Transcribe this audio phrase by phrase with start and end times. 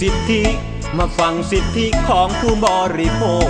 [0.00, 0.42] สิทธิ
[0.98, 3.48] มาฟังสิทธิของผู้บริโภค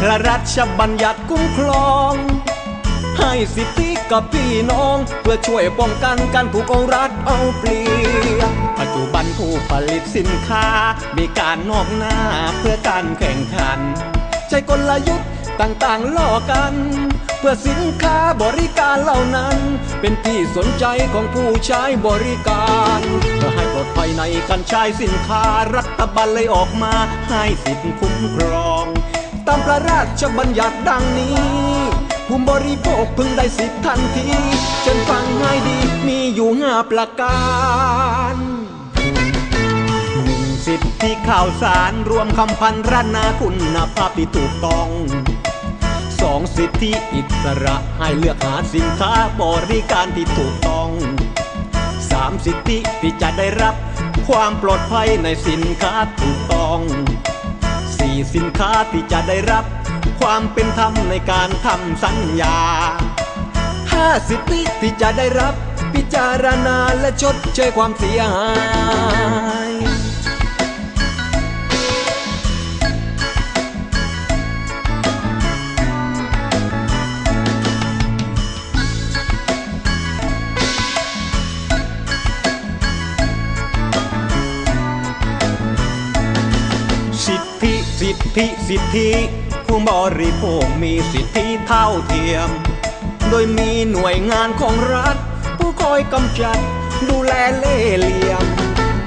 [0.00, 2.12] พระราชบัญญัติคุ้มครอง
[3.18, 7.80] ให้สิทธิกับพี่น้อง เพื่อช่วยป้องกันการถูกอารัดเอาเปรี
[8.38, 10.66] ยบปัจจุบันผู้ผลิตสินค้า
[11.16, 12.16] มีการนอกหน้า
[12.58, 13.78] เพื่อการแข่งขัน
[14.48, 15.28] ใช้กลยุทธ์
[15.60, 16.74] ต่างๆล่อกัน
[17.46, 19.56] พื่อสินค้าบริการเหล่านั้น
[20.00, 22.66] เป็นที่สนใจของผู้ใช้บริกา
[22.98, 23.00] ร
[23.36, 25.44] เพื่อให้ปลอดภัยในการใช้สินค้า
[25.76, 26.94] รัฐบาลเลยออกมา
[27.30, 28.84] ให้สิทธิคุ้มครอง
[29.46, 31.38] ตามพระราชบัญญัติดังนี้
[32.28, 34.26] ผู้บริโภคพึงได้สิทธิทันที
[34.82, 37.40] เชิญฟังให้ดีมีอยู่ห้าประกา
[38.34, 38.36] ร
[40.24, 44.90] หนึ่งสิทธิข่าวสารรวมคำพันรนาคุณภาพที่ถูกต้อง
[46.24, 50.90] สองสิทธิอิสระให้เลือกหาสินค้าบริการที่ถูกต้อง
[52.10, 53.74] สามสิทธิที่จะได้รับ
[54.28, 56.80] ความปลอดภัยในสินค้าถูกต้อง
[57.98, 59.64] สี่สินค้าที่จะได้รับ
[60.20, 62.58] ความเป็นธรรมในการทำสัญญา
[63.92, 65.54] ห้าสิทธิที่จะได้รับ
[65.94, 68.48] พิจารณาและชดเชยความเสียหา
[69.70, 69.93] ย
[88.36, 89.10] ธิสิทธิ
[89.66, 92.48] ผู้บริโภคมีสิทธิเท่าเทียม
[93.28, 95.16] โดยมีหน่วยงานของรัฐ
[95.58, 96.58] ผู้คอยกำจัด
[97.08, 98.44] ดูแลเล่เหลี่ยม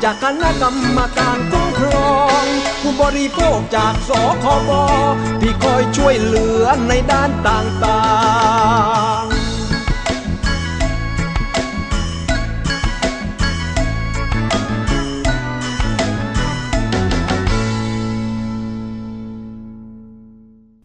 [0.04, 2.44] จากคณะกรรมการคุ้มครอง
[2.82, 4.12] ผู้บริโภคจากส
[4.44, 4.72] คบ
[5.42, 8.02] ที่คอยช่วยเหลือในด้านต่า
[9.22, 9.27] งๆ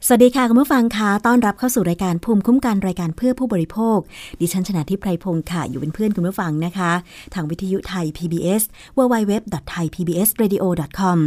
[0.07, 3.99] สวัสดีค่ะ คุณผู้ฟังคะต้อนรับเข้าสู่รายการภูมิคุ้มกันรายการเพื่อผู้บริโภค
[4.41, 6.93] ดิฉันชนะทิพไพรพงศ์ค่ะ อยู่เป็นเพื่อนคุณผู้ฟังนะคะ
[7.35, 8.63] ทางวิทยุไทย PBS
[8.99, 11.19] www.thaipbsradio.com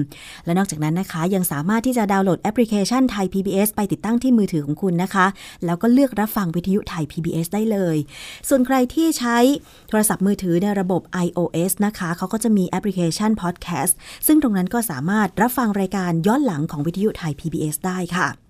[0.45, 5.25] และนอกจากนั้นนะคะ ยังสามารถที่จะดาวน์โหลดแอปพลิเคชันไทย PBS ไปติดตั้งที่มือถือของคุณนะคะ
[5.65, 7.97] แล้วก็เลือกรับฟังวิทยุไทย PBS ได้เลย
[8.49, 9.37] ส่วนใครที่ใช้
[9.89, 13.93] โทรศัพท์มือถือในระบบ iOS นะคะเขาก็จะมีแอปพลิเคชัน Podcast
[14.27, 18.44] ซึ่งตรงนั้นก็สามารถรับฟังรายการย้อนหลังของวิทยุไทย PBS ได้ค่ะ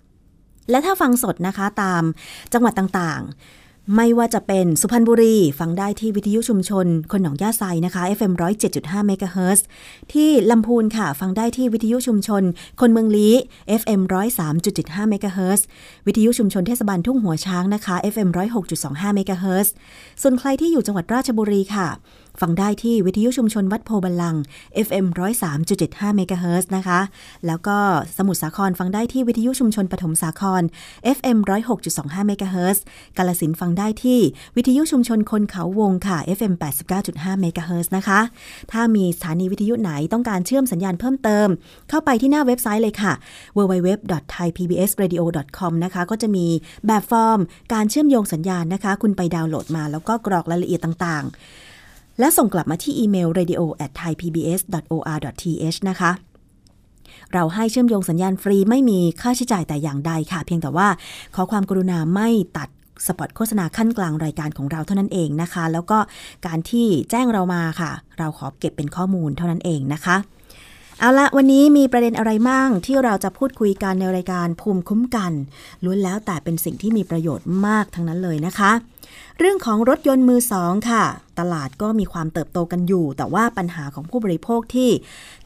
[0.70, 2.02] และถ้าฟังสดนะคะตาม
[2.52, 3.34] จังหวัดต่างๆ
[3.96, 8.32] ไม่ว่าจะเป็นสุพรรณบุรี ฟังได้ที่วิทยุชุมชน คนหนองย่าไซนะคะ FM
[8.70, 9.66] 107.5เมกะเฮิรตซ์
[10.12, 12.42] ที่ลำพูนค่ะ ฟังได้ที่วิทยุชุมชน
[12.80, 13.34] คนเมืองลี้
[13.80, 14.00] FM
[14.56, 15.64] 103.75เมกะเฮิรตซ์
[16.06, 18.28] วิทยุชุมชนเทศบาลทุ่งหัวช้างนะคะ FM
[18.72, 19.72] 106.25เมกะเฮิรตซ์
[20.22, 21.88] ส่วนใครที่อยู่จังหวัดราชบุรีค่ะ
[22.40, 24.36] ฟังได้ที่วิทยุชุมชนวัดโพธิ์บัลลังก์
[24.86, 25.06] FM
[25.62, 27.00] 103.75เมกะเฮิรตซ์นะคะ
[27.46, 27.78] แล้วก็
[28.16, 30.62] สมุทรสาครฟังได้ที่วิทยุชุมชนปฐมสาคร
[31.16, 31.38] FM
[31.82, 32.82] 106.25เมกะเฮิรตซ์
[33.16, 34.20] กาฬสินธุ์ฟังได้ที่
[34.56, 36.54] วิทยุชุมชนคนเขาวงค่ะ FM
[36.96, 38.20] 89.5เมกะเฮิรตซ์นะคะ
[38.72, 41.48] ถ้ามีสถานีวิทยุไหนต้องการเชื่อมสัญญาณเพิ่มเติม
[41.90, 43.12] เข้าไปที่หน้าเว็บไซต์เลยค่ะ
[43.56, 46.46] www.thaipbsradio.com นะคะ ก็จะมี
[46.86, 47.38] แบบฟอร์ม
[47.74, 51.36] การเชื่อมโยงสัญญาณนะคะ คุณไปดาวน์โหลดมาแล้วก็กรอกรายละเอียดต่างๆ
[52.18, 56.10] และส่งกลับมาที่อีเมล radio at thaipbs.or.th นะคะ
[57.32, 60.88] เราให้เชื่อมโยงสัญญาณฟรีไม่มีค่าใช้จ่ายแต่อย่างใดค่ะ เพียงแต่ว่า
[61.34, 62.68] ขอความกรุณาไม่ตัด
[63.06, 65.98] สปอตโฆษณาขั้นกลางรายการของเราเท่านั้นเองนะคะ แล้วก็
[66.46, 70.16] การที่แจ้งเรามาค่ะ เราขอเก็บเป็นข้อมูลเท่านั้นเองนะคะ
[71.00, 75.32] เอาละวันนี้มีประเด็นอะไรบ้างที่เราจะพูดคุยกันในรายการภูมิคุ้มกัน
[75.84, 78.72] ล้วนแล้วแต่เป็นสิ่งที่มีประโยชน์มากทั้งนั้นเลยนะคะ
[79.38, 81.04] เรื่องของรถยนต์มือสองค่ะ
[81.40, 84.90] ตลาดก็มีความเติบโตกันอยู่ แต่ว่าปัญหาของผู้บริโภคที่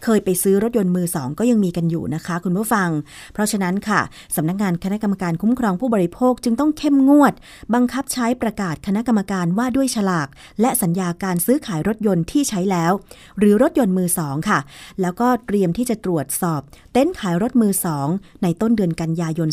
[0.05, 2.89] เคยไปซื้อรถยนต์มือสองก็ยังมีกันอยู่นะคะ คุณผู้ฟัง
[3.33, 4.01] เพราะฉะนั้นค่ะ
[4.37, 7.33] สำนักงานคณะกรรมการคุ้มครองผู้บริโภคจึงต้องเข้มงวด
[7.75, 10.29] บังคับใช้ประกาศคณะกรรมการว่าด้วยฉลาก
[10.61, 12.93] และสัญญาการซื้อขายรถยนต์ที่ใช้แล้ว
[13.39, 14.59] หรือรถยนต์มือสองค่ะ
[15.01, 16.61] แล้วก็เตรียมที่จะตรวจสอบ
[16.93, 18.09] เต็นท์ขายรถมือสอง
[18.43, 19.49] ในต้นเดือนกันยายน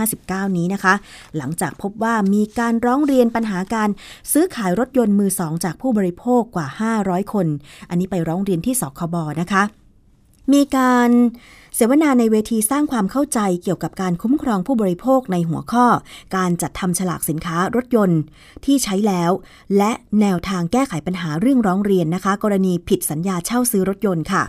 [0.00, 0.94] 2559 นี้นะคะ
[1.36, 3.90] หลังจากพบว่ามีการร้องเรียนปัญหาการ
[4.32, 6.66] ซื้อขายรถยนต์มือสองจากผู้บริโภคกว่า
[7.00, 7.46] 500 คน
[7.88, 9.62] อันนี้ไปร้องเรียนที่สคบนะคะ
[10.52, 11.10] มีการ
[11.78, 15.86] เสวนาในเวทีสร้างความเข้าใจเกี่ยวกับการคุ้มครองผู้บริโภคในหัวข้อ
[16.36, 18.20] การจัดทำฉลากสินค้ารถยนต์
[18.64, 19.30] ที่ใช้แล้ว
[19.76, 24.42] และแนวทางแก้ไขปัญหาเรื่องร้องเรียนนะคะ กรณีผิดสัญญาเช่าซื้อรถยนต์ค่ะ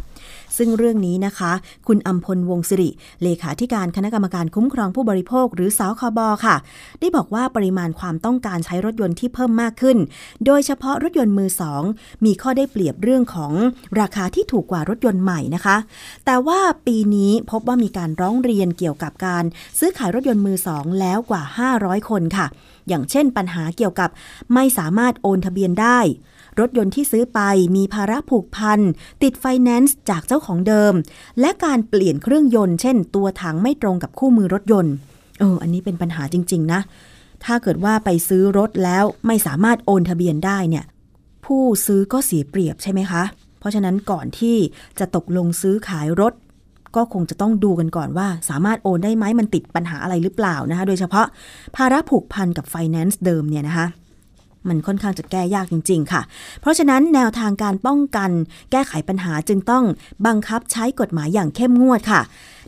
[0.57, 1.51] ซึ่งเรื่องนี้นะคะ
[1.87, 2.89] คุณอัมพลวงศิริ
[3.23, 6.55] เลขาธิการคณะกรรมการคุ้มครองผู้บริโภค หรือสคบค่ะ
[6.99, 9.97] ได้บอกว่าปริมาณความต้องการใช้รถยนต์ที่เพิ่มมากขึ้น
[10.45, 11.83] โดยเฉพาะรถยนต์มือสอง
[12.25, 13.53] มีข้อได้เปรียบเรื่องของ
[13.99, 15.77] ราคาที่ถูกกว่ารถยนต์ใหม่นะคะ
[16.25, 17.16] แต่ว่าปีนี้
[17.51, 19.43] พบว่ามีการร้องเรียนเกี่ยวกับการ
[19.79, 21.43] ซื้อขายรถยนต์มือสองแล้วกว่า
[21.75, 22.47] 500 คนค่ะ
[22.87, 24.09] อย่างเช่นปัญหาเกี่ยวกับ
[24.53, 25.99] ไม่สามารถโอนทะเบียนได้
[26.59, 27.39] รถยนต์ที่ซื้อไป
[27.75, 28.79] มีภาระผูกพัน
[29.23, 30.93] ติดไฟแนนซ์จากเจ้าของเดิม
[31.39, 34.93] และการเปลี่ยนเครื่องยนต์ เช่น ตัวถังไม่ตรงกับคู่มือรถยนต์
[35.39, 36.81] เออ อันนี้เป็นปัญหาจริง ๆ นะ
[37.45, 40.85] ถ้าเกิดว่าไปซื้อรถแล้วไม่สามารถโอนทะเบียนได้เนี่ย
[41.45, 43.23] ผู้ซื้อก็เสียเปรียบใช่ไหมคะ
[43.59, 44.57] เพราะฉะนั้นก่อนที่
[44.99, 46.33] จะตกลงซื้อขายรถ
[46.95, 51.25] ก็คงจะต้องดูกันก่อนว่าสามารถโอนได้ไหมมันติดปัญหาอะไรหรือเปล่านะคะ โดยเฉพาะ
[51.75, 53.87] ภาระผูกพันกับไฟแนนซ์เดิมเนี่ยนะคะ
[54.69, 56.21] มันค่อนข้างจะแก้ยากจริง ๆ ค่ะ
[56.61, 58.29] เพราะฉะนั้นแนวทางการป้องกัน
[58.71, 59.83] แก้ไขปัญหาจึงต้อง
[60.27, 62.21] บังคับใช้กฎหมายอย่างเข้มงวดค่ะ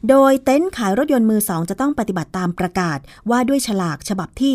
[0.10, 3.00] โดยเต็นท์ขายรถยนต์มือสองจะต้องปฏิบัติตามประกาศ
[3.30, 4.54] ว่าด้วยฉลากฉบับที่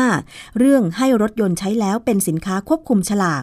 [0.00, 3.42] 35 เรื่องให้รถยนต์ใช้แล้วเป็นสินค้าควบคุมฉลาก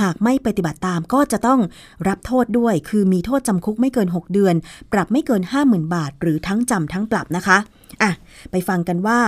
[0.00, 1.60] หากไม่ปฏิบัติตามก็จะต้อง
[2.08, 4.54] รับโทษด้วย คือมีโทษจำคุกไม่เกิน 6 เดือน
[4.92, 7.58] ปรับไม่เกิน 50,000 บาท หรือทั้งจำทั้งปรับนะคะ
[8.02, 8.12] อะ
[8.50, 9.18] ไปฟังกันว่า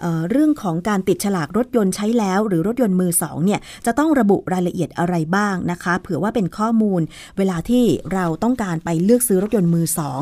[0.00, 7.00] เเรื่องของการติดฉลากรถยนต์ใช้แล้ว หรือรถยนต์มือสองเนี่ยจะต้องระบุรายละเอียดอะไรบ้างนะคะ เผื่อว่าเป็นข้อมูล
[7.38, 7.84] เวลาที่
[8.14, 10.20] เราต้องการไปเลือกซื้อรถยนต์มือสอง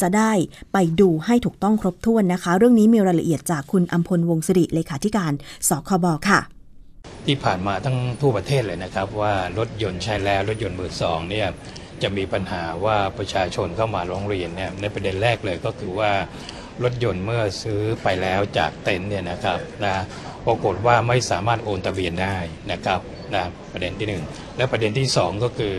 [0.00, 0.32] จะได้
[0.72, 5.32] ไปดูให้ถูกต้องครบถ้วนนะคะ เรื่องนี้มีรายละเอียดจากคุณอัมพลวงศิริเลขาธิการ
[5.68, 6.40] สคบค่ะ
[7.26, 11.48] ที่ผ่านมาทั้งทั่วประเทศเลยนะครับ ว่ารถยนต์ใช้แล้วรถยนต์มือสองเนี่ย
[12.02, 16.12] จะมีปัญหาว่าประชาชนเข้ามาร้องเรียนเนี่ยในประเด็นแรกเลยก็คือว่า
[16.82, 19.94] รถยนต์เมื่อซื้อไปแล้วจากเต็นท์เนี่ยนะครับนะ
[20.46, 22.36] ปรากฏว่าไม่สามารถโอนทะเบียนได้
[22.72, 23.00] นะครับ
[23.34, 24.22] นะประเด็นที่หนึ่ง
[24.56, 25.74] และประเด็นที่สองก็คือ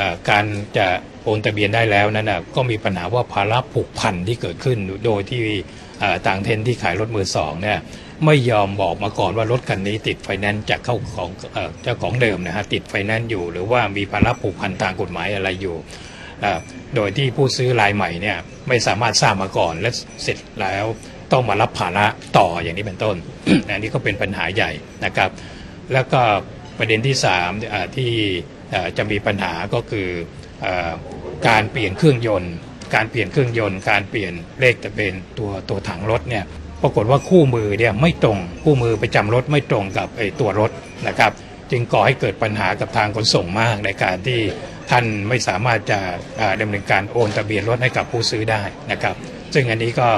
[0.00, 0.44] อการ
[0.78, 0.86] จะ
[1.24, 5.42] โอนทะเบียนได้แล้วนั้นนะก็มีปัญหาว่าภาระผูกพันที่เกิดขึ้นโดยที่
[6.26, 7.78] ต่างเทนที่ขายรถมือสองเนี่ย
[8.26, 11.30] ไม่ยอมบอกมาก่อนว่ารถคันนี้ติดไฟแนนซ์จากเข้าของ
[11.82, 15.76] เจ้าของเดิมนะฮะติดไฟแนนซ์อยู่ หรือว่ามีภาระผูกพันทางกฎหมายอะไรอยู่
[16.94, 18.36] โดยที่ผู้ซื้อรายใหม่เนี่ย
[18.68, 19.90] ไม่สามารถทราบมาก่อนและ
[20.22, 20.84] เสร็จแล้ว
[21.32, 22.06] ต้องมารับภาระ
[22.38, 23.16] ต่ออย่างนี้เป็นต้น
[23.72, 24.70] อันนี้ก็เป็นปัญหาใหญ่
[25.04, 25.30] นะครับ
[25.92, 26.20] แล้วก็
[26.78, 27.16] ประเด็นที่
[27.54, 28.12] 3ที่
[28.96, 30.08] จะมีปัญหาก็คือ
[30.64, 30.66] อ
[31.48, 32.54] การเปลี่ยนเครื่องยนต์
[32.94, 36.44] การเปลี่ยนเครื่องยนต์ การเปลี่ยนเลขทะเบียนตัวตัวถังรถเนี่ย
[36.82, 40.70] ปรากฏว่าคู่มือเนี่ยไม่ตรงคู่มือประจำรถไม่ตรงกับไอ้ตัวรถ
[41.08, 41.32] นะครับ
[41.70, 44.40] จึงก่อให้เกิดปัญหากับทางขนส่งมากในการที่
[44.90, 45.98] ท่านไม่สามารถจะ
[46.40, 48.62] อ่าดำเนินการโอนทะเบียนรถให้กับผู้ซื้อได้
[48.92, 49.14] นะครับ
[49.54, 50.08] ซึ่งอันนี้ก็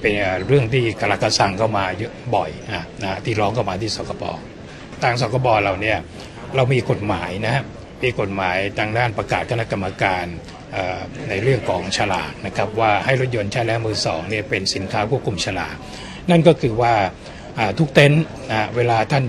[0.00, 0.12] เป็น
[0.46, 2.50] เรื่องที่กระกระสังเข้ามาเยอะบ่อย
[3.02, 4.24] นะที่ร้องเข้ามาที่สกบ
[5.02, 5.98] ทางสกบเราเนี่ย
[6.56, 7.64] เรามีกฎหมายนะครับ
[8.02, 10.24] มีกฎหมายทางด้านประกาศคณะกรรมการ
[11.28, 15.74] ในเรื่องของฉลากนะครับว่าให้รถยนต์ใช้แล้วมือสองเนี่ยเป็นสินค้าควบคุมฉลาก
[16.30, 16.94] นั่นก็คือว่า
[17.78, 19.24] ทุกเต็นท์นเวลาท่าน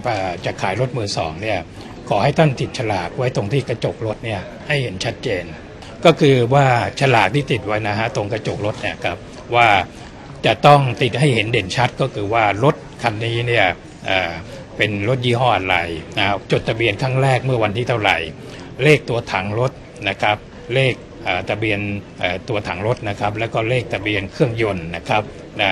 [0.45, 1.59] จะขายรถมือสองเนี่ย
[2.09, 5.43] ขอให้ท่านติดฉลากไว้ตรงที่กระจกรถเนี่ยให้เห็นชัดเจน
[6.05, 6.65] ก็คือว่า
[6.99, 9.17] ฉลากที่ติดไว้นะฮะตรงกระจกรถเนี่ยครับ
[9.55, 9.69] ว่า
[10.45, 13.65] จะต้องติดให้เห็นเด่นชัดก็คือว่ารถคันนี้เนี่ย
[14.77, 15.77] เป็นรถยี่ห้ออะไร
[16.17, 18.17] นะรจดทะเบียนครั้งแรกเมื่อวันที่เท่าไหร่
[18.83, 19.71] เลขตัวถังรถ
[20.09, 20.37] นะครับ
[20.73, 20.93] เลข
[21.49, 21.79] ทะเบียน
[22.49, 25.23] ตัวถังรถนะครับ แล้วก็เลขทะเบียนเครื่องยนต์นะครับ
[25.61, 25.71] นะ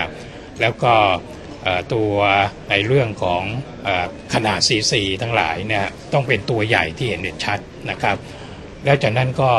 [0.62, 0.94] แล้วก็
[1.94, 2.14] ตัว
[2.70, 3.44] ในเรื่องของ
[3.88, 3.90] อ
[4.34, 8.18] ขนาด CC ทั้งหลายเนี่ยต้องเป็นตัวใหญ่ที่เห็นเด่นชัดนะครับ
[8.86, 9.50] แล้วจากนั้นก็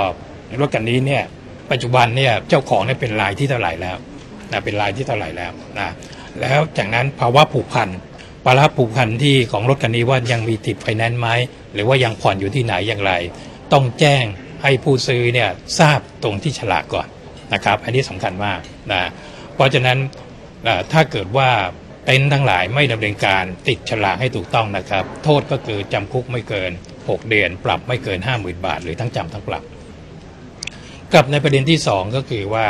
[0.60, 1.22] รถคันนี้เนี่ย
[1.70, 3.96] ปัจจุบันเนี่ยเจ้าของเนี่ยเป็นรายที่เท่าไหร่แล้ว
[4.52, 5.90] นะเป็นรายที่เท่าไหร่แล้วนะ
[6.40, 7.88] แล้วจากนั้นภาวะผูกพัน
[8.44, 11.28] ภาวะผูกพันที่ของรถคันนี้ว่ายังมีติดไฟแนนซ์ไหม
[11.74, 13.12] หรือว่ายังผ่อนอยู่ที่ไหนอย่างไร
[13.72, 14.24] ต้องแจ้ง
[14.62, 17.08] ให้ผู้ซื้อเนี่ยทราบตรงที่ฉลากก่อน
[17.54, 18.60] นะครับ อันนี้สำคัญมาก
[18.92, 19.02] นะ
[19.54, 19.98] เพราะฉะนั้น
[20.92, 21.50] ถ้าเกิดว่า
[22.04, 26.70] เต็นท์ทั้งหลายไม่ดำเนินการติดฉลากให้ถูกต้องนะครับ โทษก็คือจำคุกไม่เกิน
[27.00, 29.62] 6 เดือน ปรับไม่เกิน 50,000 บาท หรือทั้งจำทั้งปรับ
[31.14, 32.66] กับในประเด็นที่ 2 ก็คือว่า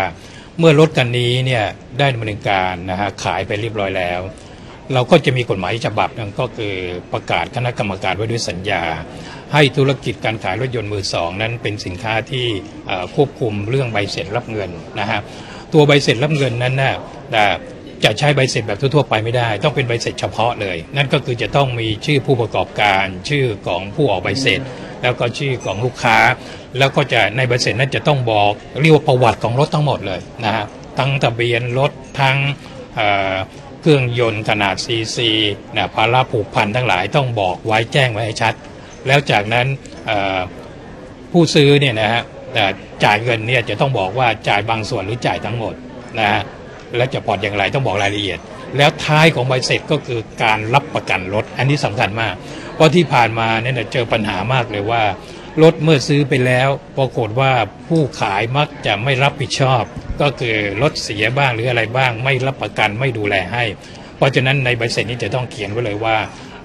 [0.58, 1.64] เมื่อรถคันนี้เนี่ย
[1.98, 4.20] ได้ดำเนินการนะฮะขายไปเรียบร้อยแล้ว
[4.94, 6.74] เราก็จะมีกฎหมายฉบับนึงก็คือ
[7.12, 8.82] ประกาศคณะกรรมการไว้ด้วยสัญญา
[9.52, 12.46] ให้ธุรกิจการขายรถยนต์มือสองนั้นเป็นสินค้าที่
[13.14, 15.20] ควบคุมเรื่องใบเสร็จรับเงินนะฮะ
[15.72, 16.94] ตัวใบเสร็จรับเงินนั้นนะ
[17.34, 17.44] นะ
[18.04, 24.60] จะใช้ใบเสร็จแบบทั่วๆไปไม่ได้ ต้องเป็นใบเสร็จเฉพาะเลย นั่นก็คือจะต้องมีชื่อผู้ประกอบการ ชื่อของผู้ออกใบเสร็จ
[25.02, 26.18] แล้วก็ชื่อของลูกค้า
[26.78, 30.64] แล้วก็จะในใบเสร็จนั้นจะต้องบอกเรียกว่าประวัติของรถทั้งหมดเลยนะฮะ
[30.98, 32.36] ทั้งทะเบียนรถทั้ง
[32.96, 35.30] เเครื่องยนต์ขนาดซีซี
[35.76, 38.54] นะภาระผูกพันทั้งหลายต้องบอกไว้แจ้งไว้ให้ชัด
[39.06, 39.66] แล้วจากนั้น
[41.32, 42.22] ผู้ซื้อเนี่ยนะฮะ
[43.04, 45.74] จ่ายเงินเนี่ยจะต้องบอกว่าจ่ายบางส่วนหรือจ่ายทั้งหมด
[46.18, 46.42] นะฮะ
[46.96, 48.38] แล้วจะผ่อนอย่างไรต้องบอกรายละเอียด
[48.76, 52.34] แล้วท้ายของใบเสร็จก็คือการรับประกันรถ อันนี้สำคัญมาก
[52.74, 55.02] เพราะที่ผ่านมาเนี่ยเจอปัญหามากเลยว่า
[55.62, 57.52] รถเมื่อซื้อไปแล้วปรากฏว่า
[57.88, 59.82] ผู้ขายมักจะไม่รับผิดชอบ
[60.20, 63.64] ก็คือรถเสียบ้างหรืออะไรบ้าง ไม่รับประกันไม่ดูแลให้
[64.16, 66.16] เพราะฉะนั้นในใบเสร็จนี้จะต้องเขียนไว้เลยว่า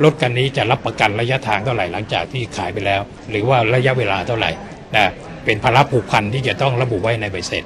[0.04, 4.52] รถคันนี้จะรับประกันระยะทางเท่าไหร่หลังจากที่ขายไปแล้ว หรือว่าระยะเวลาเท่าไหร่
[4.96, 5.12] นะ
[5.46, 7.64] เป็นภาระผูกพันที่จะต้องระบุไว้ในใบเสร็จ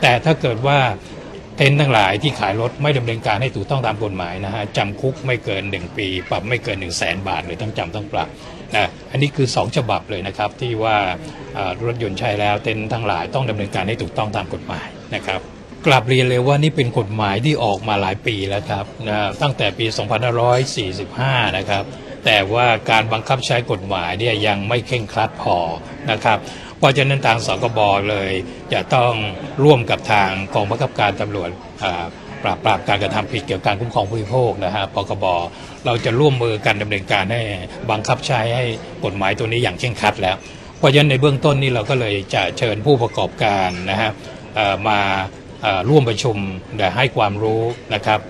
[0.00, 0.78] แต่ถ้าเกิดว่า
[1.56, 8.28] เต็นท์ทั้งหลายที่ขายรถไม่ดำเนินการให้ถูกต้องตามกฎหมายนะฮะจำคุกไม่เกิน 1 ปี ปรับไม่เกิน 1 0 0 0 0แสนบาทหรือต้องจำต้องปรับ
[8.76, 10.96] นะอันนี้คือ 2 ฉบับเลยนะครับ ที่ว่า
[11.86, 15.40] รถยนต์ใช้แล้วเต็นท์ทั้งหลายต้องดำเนินการให้ถูกต้องตามกฎหมายนะครับ
[15.86, 19.86] กลับเรียนเลยว่านี่เป็นกฎหมายที่ออกมาหลายปีแล้วครับนะตั้งแต่ปี
[20.76, 21.84] 2545 นะครับ
[22.24, 25.56] แต่ว่าการบังคับใช้กฎหมายเนี่ยยังไม่เข่งครัดพอ
[26.10, 26.38] นะครับ
[26.84, 27.78] ราะฉะนั้นทางสกบ
[28.10, 28.30] เลย
[28.72, 29.12] จะต้อง
[29.64, 31.50] ร่วมกับทางกองบังคับการตำรวจ
[32.44, 35.24] ปราบปรามการกระทำผิดเกี่ยวกับการคุ้มครองผู้บริโภคนะฮะปกบ
[35.86, 37.40] เราจะร่วมมือกันดำเนินการให้
[37.90, 38.64] บังคับใช้ให้
[39.04, 40.36] กฎหมายตัวนี้อย่างเคร่งครัดแล้ว
[40.78, 44.10] เพราะฉะนั้นในเบื้องต้นนี่เราก็เลยจะเชิญผู้ประกอบการนะฮะ
[44.88, 45.00] มา
[45.90, 46.36] ร่วมประชุม
[46.96, 47.62] ให้ความรู้
[47.94, 48.20] นะครับ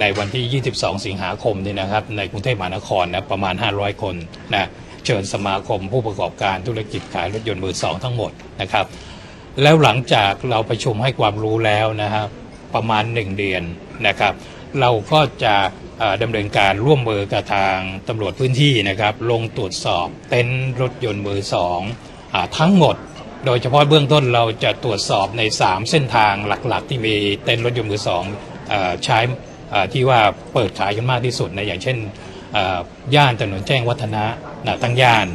[0.00, 4.14] ในวันที่ 22 สิงหาคมนี่นะครับในกรุงเทพมหานครนะประมาณ 500 คน
[4.54, 4.68] นะ
[5.10, 8.86] เชิญสมาคมผู้ประกอบการธุรกิจขายรถยนต์มือสองทั้งหมดนะครับ
[9.62, 12.28] แล้วหลังจากเราประชุมให้ความรู้แล้วนะครับ
[12.74, 13.62] ประมาณ 1 เดือน
[14.06, 14.32] นะครับ
[14.80, 15.54] เราก็จะ
[16.22, 17.76] ดำเนินการร่วมมือกับทาง
[18.08, 21.80] ตำรวจพื้นที่นะครับ ลงตรวจสอบเต็นท์รถยนต์มือสอง
[22.34, 22.96] อทั้งหมด
[23.46, 26.34] โดยเฉพาะเบื้องต้นเราจะตรวจสอบใน 3 เส้นทาง
[26.68, 28.22] หลักๆ ที่มีเต็นท์รถยนต์มือสอง
[28.72, 28.74] อ
[29.04, 29.18] ใช้
[29.92, 30.20] ที่ว่า
[30.52, 31.96] เปิดขายกันมากที่สุดนะอย่างเช่น
[33.14, 34.24] ย่านถนนแจ้งวัฒนะ
[34.66, 35.26] นะตั้งย่าน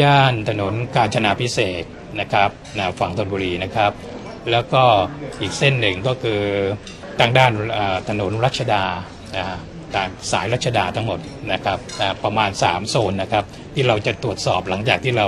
[0.00, 1.84] ย่านถนนกาญจนาพิเศษ
[2.20, 3.92] นะครับนะฝั่งธนบุรีนะครับ
[4.50, 4.82] แล้วก็
[5.40, 6.40] อีกเส้นหนึ่งก็คือ
[7.20, 7.52] ทางด้าน
[8.08, 8.84] ถนนรัชดา
[9.36, 9.44] นะ
[9.94, 11.20] ตามสายรัชดาทั้งหมด
[11.52, 15.26] นะครับนะประมาณ 3 โซนนะครับที่เราจะตรวจสอบหลังจากที่เรา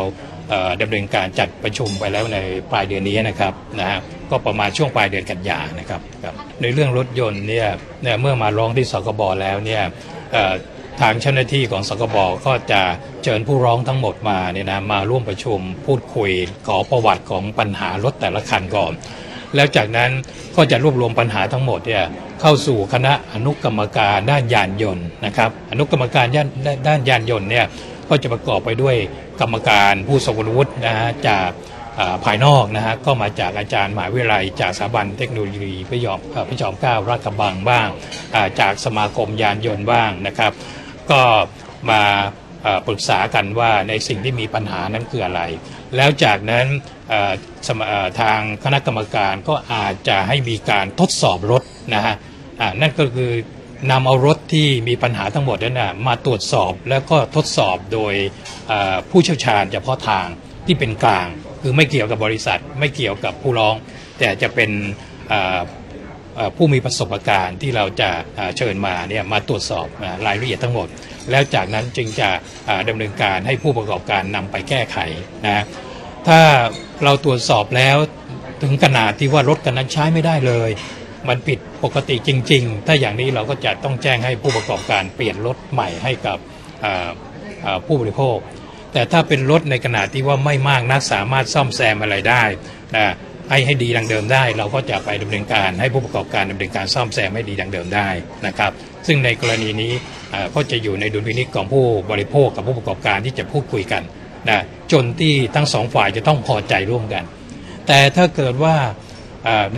[0.49, 2.38] เอ่อดำเนินการจัดประชุมไปแล้วใน
[2.72, 3.99] ปลายเดือนนี้นะครับนะฮะ
[4.30, 6.00] ก็ประมาณช่วงปลายเดือนกันยานะครับ
[6.62, 7.68] ในเรื่องรถยนต์เนี่ย
[8.20, 9.82] เมื่อมาร้องที่สกบแล้วเนี่ย
[11.02, 12.16] ทางเจ้าหน้าที่ของสกบ
[12.47, 12.82] ก็จะ
[13.23, 16.30] เชิญผู้ร้องทั้งหมดมาเนี่ยนะมาร่วมประชุมพูดคุย
[16.66, 18.92] ขอประวัติของปัญหารถแต่ละคันก่อน
[19.54, 20.11] แล้วจากนั้น
[20.56, 22.04] ก็จะรวบรวมปัญหาทั้งหมดเนี่ย
[22.40, 26.49] เข้าสู่คณะอนุกรรมการด้านยานยนต์นะครับอนุกรรมการด้าน
[26.88, 27.66] ด้านยานยนต์เนี่ย
[28.09, 28.97] ก็จะประกอบไปด้วย
[29.40, 31.49] กรรมการผู้ทรงคุณวุฒินะฮะจาก
[31.99, 36.18] อ่าภายนอกนะฮะก็มาจากอาจารย์มหาวิทยาลัย จากสถาบันเทคโนโลยีพระยอม
[36.49, 37.88] พระจอมเกล้าราชกระบังบ้าง
[38.35, 40.52] อ่าจากสมาคมยานยนต์บ้างนะครับ
[41.11, 41.23] ก็
[41.90, 42.02] มา
[42.87, 45.42] ปรึกษากันว่าในสิ่งที่มีปัญหานั้นคืออะไร
[45.97, 46.66] แล้วจากนั้น
[48.21, 51.62] ทางคณะกรรมการก็อาจจะให้มีการทดสอบรถ
[51.94, 52.14] นะฮะ
[52.80, 53.30] นั่นก็คือ
[53.90, 58.14] นำเอารถที่มีปัญหาทั้งหมดนั้นนะมาตรวจสอบแล้วก็ทดสอบโดย
[59.11, 60.26] ผู้เชี่ยวชาญเฉพาะทาง
[60.66, 61.26] ที่เป็นกลาง
[61.62, 63.75] คือไม่เกี่ยวกับบริษัท ไม่เกี่ยวกับผู้ร้อง
[64.18, 64.71] แต่จะเป็น
[66.56, 68.10] ผู้มีประสบการณ์ที่เราจะ
[68.56, 69.86] เชิญมาเนี่ยมาตรวจสอบ
[70.26, 70.88] รายละเอียดทั้งหมด
[71.30, 72.28] แล้วจากนั้นจึงจะ
[72.68, 74.98] อ่าดำเนินการให้ผู้ประกอบการนำไปแก้ไข
[75.46, 75.64] นะ
[76.28, 76.40] ถ้า
[77.04, 77.96] เราตรวจสอบแล้ว
[78.62, 80.70] ถึงขนาดที่ว่ารถกันนั้นใช้ไม่ได้เลย
[81.28, 86.38] มันผิดปกติจริง ๆ ถ้าอย่างนี้เราก็จะต้องแจ้งให้ผู้ประกอบการเปลี่ยนรถใหม่ให้กับ
[87.86, 88.38] ผู้บริโภค
[88.92, 92.42] แต่ถ้าเป็นรถในขนาดที่ว่าไม่มากนักสามารถซ่อมแซมอะไรได้
[92.96, 93.14] นะ
[93.50, 98.08] ให้ให้ดีดังเดิมได้ เราก็จะไปดำเนินการให้ผู้ประกอบการดำเนินการซ่อมแซมให้ดีดังเดิมได้
[98.46, 98.72] นะครับ
[99.06, 99.92] ซึ่งในกรณีนี้
[100.54, 104.02] ก็จะอยู่ในดุลพินิจของผู้บริโภคกับผู้ประกอบการที่จะพูดคุยกัน
[104.50, 104.61] นะ
[104.92, 107.25] จนที่ทั้งสองฝ่ายจะต้องพอใจร่วมกัน
[107.87, 108.76] แต่ถ้าเกิดว่า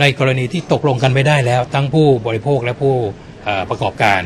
[0.01, 2.95] ในกรณีที่ตกลงกันไม่ได้แล้ว ทั้งผู้บริโภคและผู้
[3.69, 4.21] ประกอบการ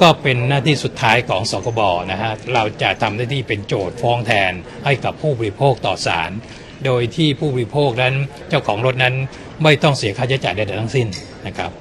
[0.00, 1.80] ก็เป็นหน้าที่สุดท้ายของสคบ
[2.10, 4.52] นะฮะเราจะทำหน้าที่เป็นโจทย์ฟ้องแทน
[4.84, 6.30] ให้กับผู้บริโภคต่อศาล
[6.86, 8.14] โดยที่ผู้บริโภคนั้น
[8.48, 9.14] เจ้าของรถนั้น
[9.62, 11.06] ไม่ต้องเสียค่าใช้จ่ายใดๆทั้งสิ้น
[11.46, 11.72] นะครับ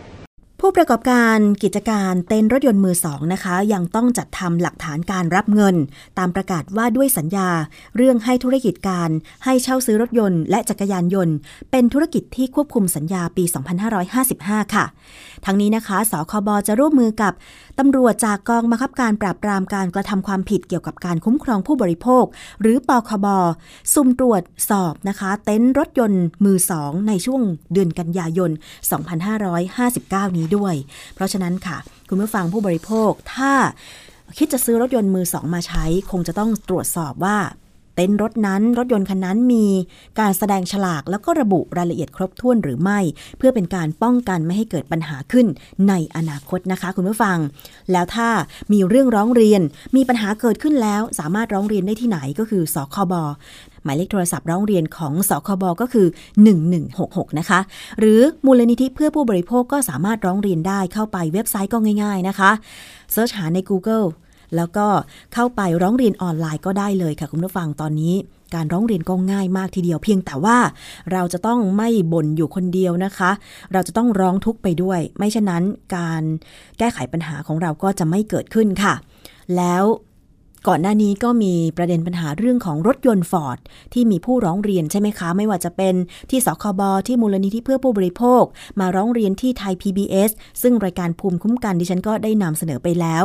[0.63, 5.75] ผู้ประกอบการกิจการเต้นรถยนต์มือสองนะคะ ยังต้องจัดทำหลักฐานการรับเงิน
[6.17, 7.50] ตามประกาศว่าด้วยสัญญา
[7.98, 9.10] เรื่องให้ธุรกิจการ
[9.46, 11.36] ให้เช่าซื้อรถยนต์และจักรยานยนต์
[11.72, 13.43] เป็นธุรกิจที่ควบคุมสัญญาปี
[14.10, 14.86] 2555 ค่ะ
[15.46, 17.34] ทั้งนี้นะคะ สคบจะร่วมมือกับ
[17.80, 22.26] ตำรวจจากกองบังคับการปราบปรามการกระทำความผิดเกี่ยวกับการคุ้มครองผู้บริโภค
[22.62, 23.28] หรือปคบ
[23.94, 27.42] สุ่มตรวจสอบนะคะ เต็นท์รถยนต์มือสองในช่วง
[27.74, 28.52] เดือนกันยายน
[29.64, 30.76] 2559 นี้ด้วย
[31.16, 31.78] เพราะฉะนั้นค่ะ
[32.10, 33.54] คุณผู้ฟังผู้บริโภคถ้า
[34.38, 37.38] คิดจะซื้อรถยนต์มือสองมาใช้ คงจะต้องตรวจสอบว่า
[37.96, 39.66] เต็นท์รถนั้นรถยนต์คันนั้นมี
[40.20, 43.00] การแสดงฉลากแล้วก็ระบุรายละเอียดครบถ้วนหรือไม่
[43.38, 45.48] เพื่อเป็นการป้องกันไม่ให้เกิดปัญหาขึ้น
[45.90, 47.38] ในอนาคตนะคะ คุณผู้ฟัง
[47.92, 48.30] แล้วถ้า
[48.74, 49.62] มีเรื่องร้องเรียน
[49.96, 53.14] มีปัญหาเกิดขึ้นแล้ว สามารถร้องเรียนได้ที่ไหนก็คือสคบ
[53.84, 56.08] หมายเลขโทรศัพท์ร้องเรียนของสคบก็คือ
[56.74, 57.60] 1166 นะคะ
[58.00, 62.52] หรือมูลนิธิเพื่อผู้บริโภคก็สามารถร้องเรียนได้เข้าไปเว็บไซต์ก็ง่าย ๆนะคะ
[63.12, 64.06] เซิร์ชหาใน Google
[64.55, 64.88] แล้วก็
[65.34, 68.15] เข้าไปร้องเรียนออนไลน์ก็ได้เลยค่ะ คุณผู้ฟังตอนนี้
[68.55, 70.58] การร้องเรียนก็ง่ายมากทีเดียวเพียงแต่ว่า
[71.12, 73.31] เราจะต้องไม่บ่นอยู่คนเดียวนะคะ
[73.74, 75.63] เราจะต้องร้องทุกข์ไปด้วย ไม่เช่นนั้น
[75.96, 76.24] การ
[76.77, 78.93] แก้ไขปัญหาของเราก็จะไม่เกิดขึ้นค่ะ
[79.58, 79.86] แล้ว
[80.67, 83.60] ก่อนหน้านี้ก็มีประเด็นปัญหาเรื่องของรถยนต์ฟอร์ด
[83.93, 85.96] ที่มีผู้ร้องเรียนใช่ไหมคะ ไม่ว่าจะเป็น
[86.29, 88.43] ที่สคบที่มูลนิธิเพื่อผู้บริโภค
[88.79, 90.31] มาร้องเรียนที่ไทย PBS
[90.62, 93.24] ซึ่งรายการภูมิคุ้มกันดิฉันก็ได้นำเสนอไปแล้ว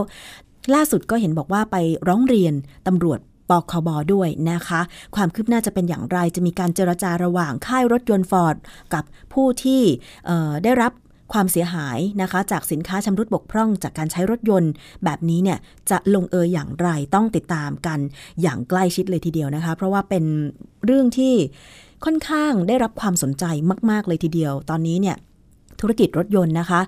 [0.75, 1.77] ล่าสุดก็เห็นบอกว่าไป
[2.09, 2.55] ร้องเรียน
[2.87, 3.21] ตำรวจ
[3.51, 4.81] ปคบด้วยนะคะ
[5.17, 8.57] ความคืบหน้าจะเป็นอย่างไรจะมีการเจรจาระหว่างค่ายรถยนต์ฟอร์ด
[8.95, 9.83] กับผู้ที่
[10.65, 10.93] ได้รับ
[11.33, 14.73] ความเสียหายนะคะ จากสินค้าชำรุดบกพร่องจากการใช้รถยนต์
[15.05, 15.59] แบบนี้เนี่ย
[15.91, 17.99] จะลงเอยอย่างไรต้องติดตามกัน
[18.43, 20.25] อย่างใกล้ชิดเลยทีเดียวนะคะ เพราะว่าเป็น
[20.87, 21.35] เรื่องที่
[22.05, 23.45] ค่อนข้างได้รับความสนใจ
[23.91, 25.17] มาก ๆ เลยทีเดียว ตอนนี้เนี่ย
[25.81, 26.81] ธุรกิจรถยนต์นะคะ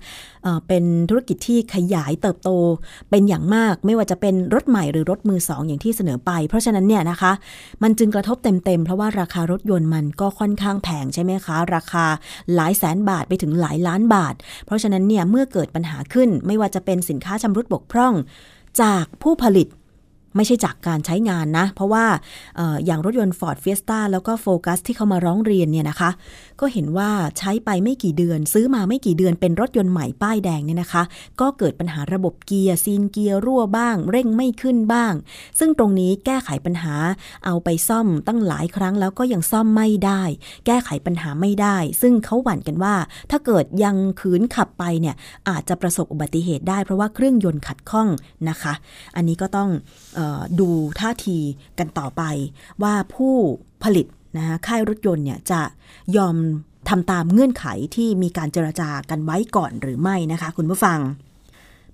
[0.42, 2.50] เเป็นธุรกิจที่ขยายเติบโต
[3.10, 7.32] เป็นอย่างมาก ไม่ว่าจะเป็นรถใหม่หรือรถมือสองอย่างที่เสนอไป เพราะฉะนั้นเนี่ยนะคะ
[7.82, 12.04] มันจึงกระทบเต็มๆ เพราะว่าราคารถยนต์มันก็ค่อนข้างแพงใช่ไหมคะ ราคา
[12.54, 14.34] หลายแสนบาทไปถึงหลายล้านบาท
[14.66, 18.14] เพราะฉะนั้นเนี่ยเมื่อเกิดปัญหาขึ้นไม่ว่าจะเป็นสินค้าชำรุดบกพร่อง
[18.82, 19.68] จากผู้ผลิต
[20.38, 22.04] ไม่ใช่จากการใช้งานนะ เพราะว่า
[22.58, 26.10] ออย่างรถยนต์ Ford Fiesta แล้วก็ Focus ที่เขามาร้องเรียนเนี่ยนะคะ
[26.60, 31.02] ก็เห็นว่าใช้ไปไม่กี่เดือน ซื้อมาไม่กี่เดือนเป็นรถยนต์ใหม่ป้ายแดงเนี่ยนะคะ
[31.40, 35.12] ก็เกิดปัญหาระบบเกียร์ซีนเกียร์รั่วบ้าง เร่งไม่ขึ้นบ้าง
[35.58, 36.94] ซึ่งตรงนี้แก้ไขปัญหา
[37.44, 40.22] เอาไปซ่อมตั้งหลายครั้งแล้วก็ยังซ่อมไม่ได้
[40.66, 42.94] แก้ไขปัญหาไม่ได้ ซึ่งเขาหวั่นกันว่า
[43.30, 45.14] ถ้าเกิดยังขืนขับไปเนี่ย
[45.48, 48.08] อาจจะประสบอุบัติเหตุได้ เพราะว่าเครื่องยนต์ขัดข้อง
[48.48, 48.74] นะคะ
[49.16, 49.68] อันนี้ก็ต้อง
[50.60, 50.68] ดู
[51.00, 51.38] ท่าที
[51.78, 52.22] กันต่อไป
[52.82, 53.34] ว่าผู้
[53.82, 55.62] ผลิตนะคะค่ายรถยนต์เนี่ยจะ
[56.16, 56.36] ยอม
[56.88, 60.98] ทำตามเงื่อนไขที่มีการเจรจากันไว้ก่อนหรือไม่นะคะ คุณผู้ฟัง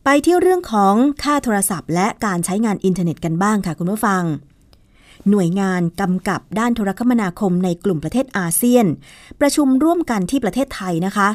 [0.05, 4.23] ไปที่เรื่องของค่าโทรศัพท์ และการใช้งานอินเทอร์เน็ตกันบ้างค่ะ คุณผู้ฟัง
[5.31, 8.87] หน่วยงานกำกับด้านโทรคมนาคมในกลุ่มประเทศอาเซียน
[9.41, 11.29] ประชุมร่วมกันที่ประเทศไทยนะคะ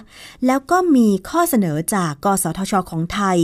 [0.46, 3.38] แล้วก็มีข้อเสนอจากกสทชของไทย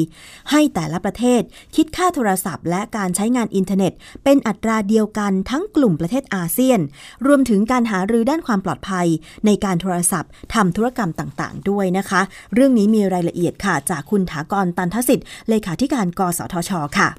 [0.51, 1.41] ให้แต่ละประเทศ
[1.75, 6.79] คิดค่าโทรศัพท์ และการใช้งานอินเทอร์เน็ต เป็นอัตราเดียวกันทั้งกลุ่มประเทศอาเซียน
[7.27, 9.07] รวมถึงการหารือด้านความปลอดภัย
[9.45, 12.21] ในการโทรศัพท์ทำธุรกรรมต่างๆ ด้วยนะคะ
[12.53, 17.09] เรื่องนี้มีรายละเอียดค่ะ จากคุณถากรตันทสิทธิ์เลขาธิการ กสทช ค่ะ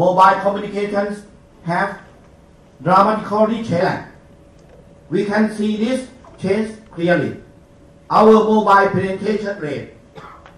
[0.00, 1.14] Mobile communications
[1.70, 1.90] have
[2.82, 4.06] dramatically changed.
[5.10, 7.36] We can see this change clearly.
[8.08, 9.90] Our mobile penetration rate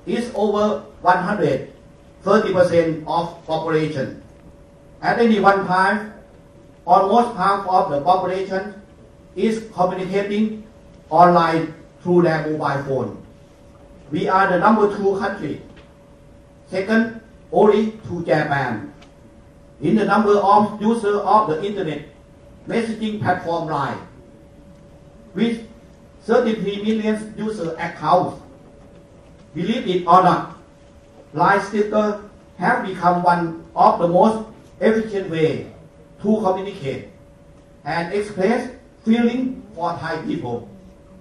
[0.06, 4.22] is over 130% of population.
[5.02, 6.12] At any one time,
[6.86, 8.80] almost half of the population
[9.34, 10.64] is communicating
[11.10, 13.18] online through their mobile phone.
[14.10, 15.60] We are the number two country,
[16.68, 18.92] second only to Japan,
[19.80, 22.11] in the number of users of the internet
[22.68, 23.98] messaging platform Line,
[25.34, 25.66] with
[26.24, 28.40] 33 million user accounts.
[29.54, 30.56] Believe it or not,
[31.34, 32.22] Line sticker
[32.58, 34.46] have become one of the most
[34.80, 35.72] efficient way
[36.22, 37.08] to communicate
[37.84, 38.70] and express
[39.04, 40.68] feeling for Thai people.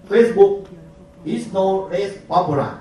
[0.07, 0.67] Facebook
[1.25, 2.79] is no less popular.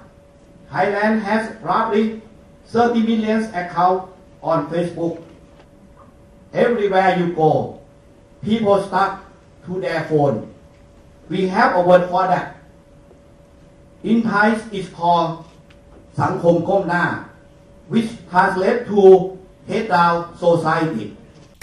[0.71, 2.23] Thailand has roughly
[2.67, 5.23] 30 million accounts on Facebook.
[6.53, 7.80] Everywhere you go,
[8.43, 9.13] people stuck
[9.67, 10.37] to their phone.
[11.29, 12.47] We have a word for that.
[14.03, 15.31] In Thai it's called
[16.21, 17.05] สังคมก้มหน้า
[17.93, 19.01] which translates to
[19.69, 21.07] head down society.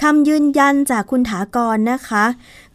[0.01, 2.25] คำยืนยันจากคุณถากรนะคะ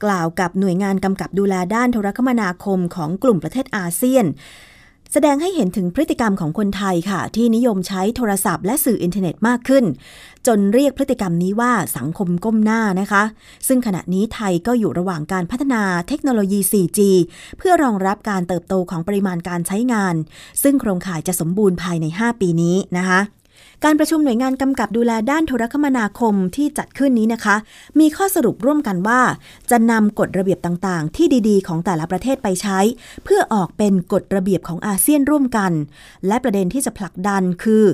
[0.04, 4.24] กล่าวกับหน่วยงานกำกับดูแลด้านโทรคมนาคมของกลุ่มประเทศอาเซียน
[5.14, 9.84] แสดงให้เห็นถึงพฤติกรรมของคนไทยค่ะ ที่นิยมใช้โทรศัพท์และสื่ออินเทอร์เน็ตมากขึ้น
[10.46, 13.22] จนเรียกพฤติกรรมนี้ว่าสังคมก้มหน้านะคะ
[13.68, 16.98] ซึ่งขณะนี้ไทยก็อยู่ระหว่างการพัฒนาเทคโนโลยี 4G
[17.58, 20.14] เพื่อรองรับการเติบโตของปริมาณการใช้งาน
[20.62, 23.20] ซึ่งโครงข่ายจะสมบูรณ์ภายใน 5 ปีนี้นะคะ
[23.86, 27.56] การประชุมหน่วยงานกำกับดูแลด้านโทรคมนาคมที่จัดขึ้นนี้นะคะ
[28.00, 29.20] มีข้อสรุปร่วมกันว่า
[29.70, 32.78] จะนำกฎระเบียบต่างๆ ที่ดีๆ ของแต่ละประเทศไปใช้
[33.24, 35.72] เพื่อออกเป็นกฎระเบียบของอาเซียนร่วมกัน
[36.26, 37.84] และประเด็นที่จะผลักดันคือ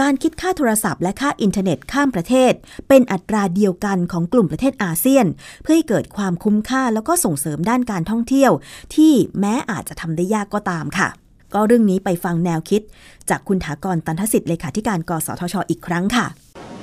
[0.00, 2.52] การคิดค่าโทรศัพท์และค่าอินเทอร์เน็ตข้ามประเทศ
[2.88, 5.26] เป็นอัตราเดียวกันของกลุ่มประเทศอาเซียน
[5.62, 8.52] เพื่อให้เกิดความคุ้มค่าแล้วก็ส่งเสริมด้านการท่องเที่ยว
[8.94, 12.82] ที่แม้อาจจะทำได้ยากก็ตามค่ะ ก็เรื่องนี้ไปฟังแนวคิด
[13.30, 16.26] จากคุณฐากรตัณฑสิทธิ์เลขาธิการกสทช อีกครั้งค่ะ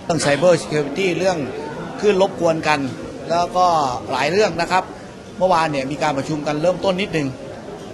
[0.04, 1.38] เรื่อง cyber security เรื่อง
[2.00, 2.80] คลื่นรบกวนกัน
[3.30, 3.66] แล้วก็
[4.12, 4.84] หลายเรื่องนะครับ
[5.38, 7.28] เมื่อวานเนี่ยมีการประชุมกันเริ่มต้นนิดนึง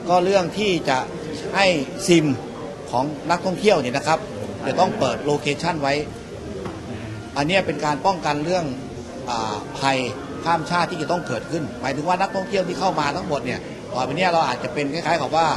[0.10, 0.98] ก็เรื่องที่จะ
[1.56, 1.66] ให้
[2.08, 2.26] ซิม
[2.92, 4.20] ของนักท่องเที่ยวเนี่ยนะครับ
[4.68, 5.94] จะต้องเปิด location ไว้
[7.38, 8.66] อันนี้เป็นการป้องกันเรื่อง
[9.30, 9.32] อ
[9.80, 9.98] ภัย
[10.44, 13.60] ข้ามชาติที่จะต้องเกิดขึ้น หมายถึงว่านักท่องเที่ยวที่เข้ามาทั้งหมดเนี่ย
[13.92, 15.48] ต่อไปนี้เราอาจจะเป็นคล้ายๆกับว่า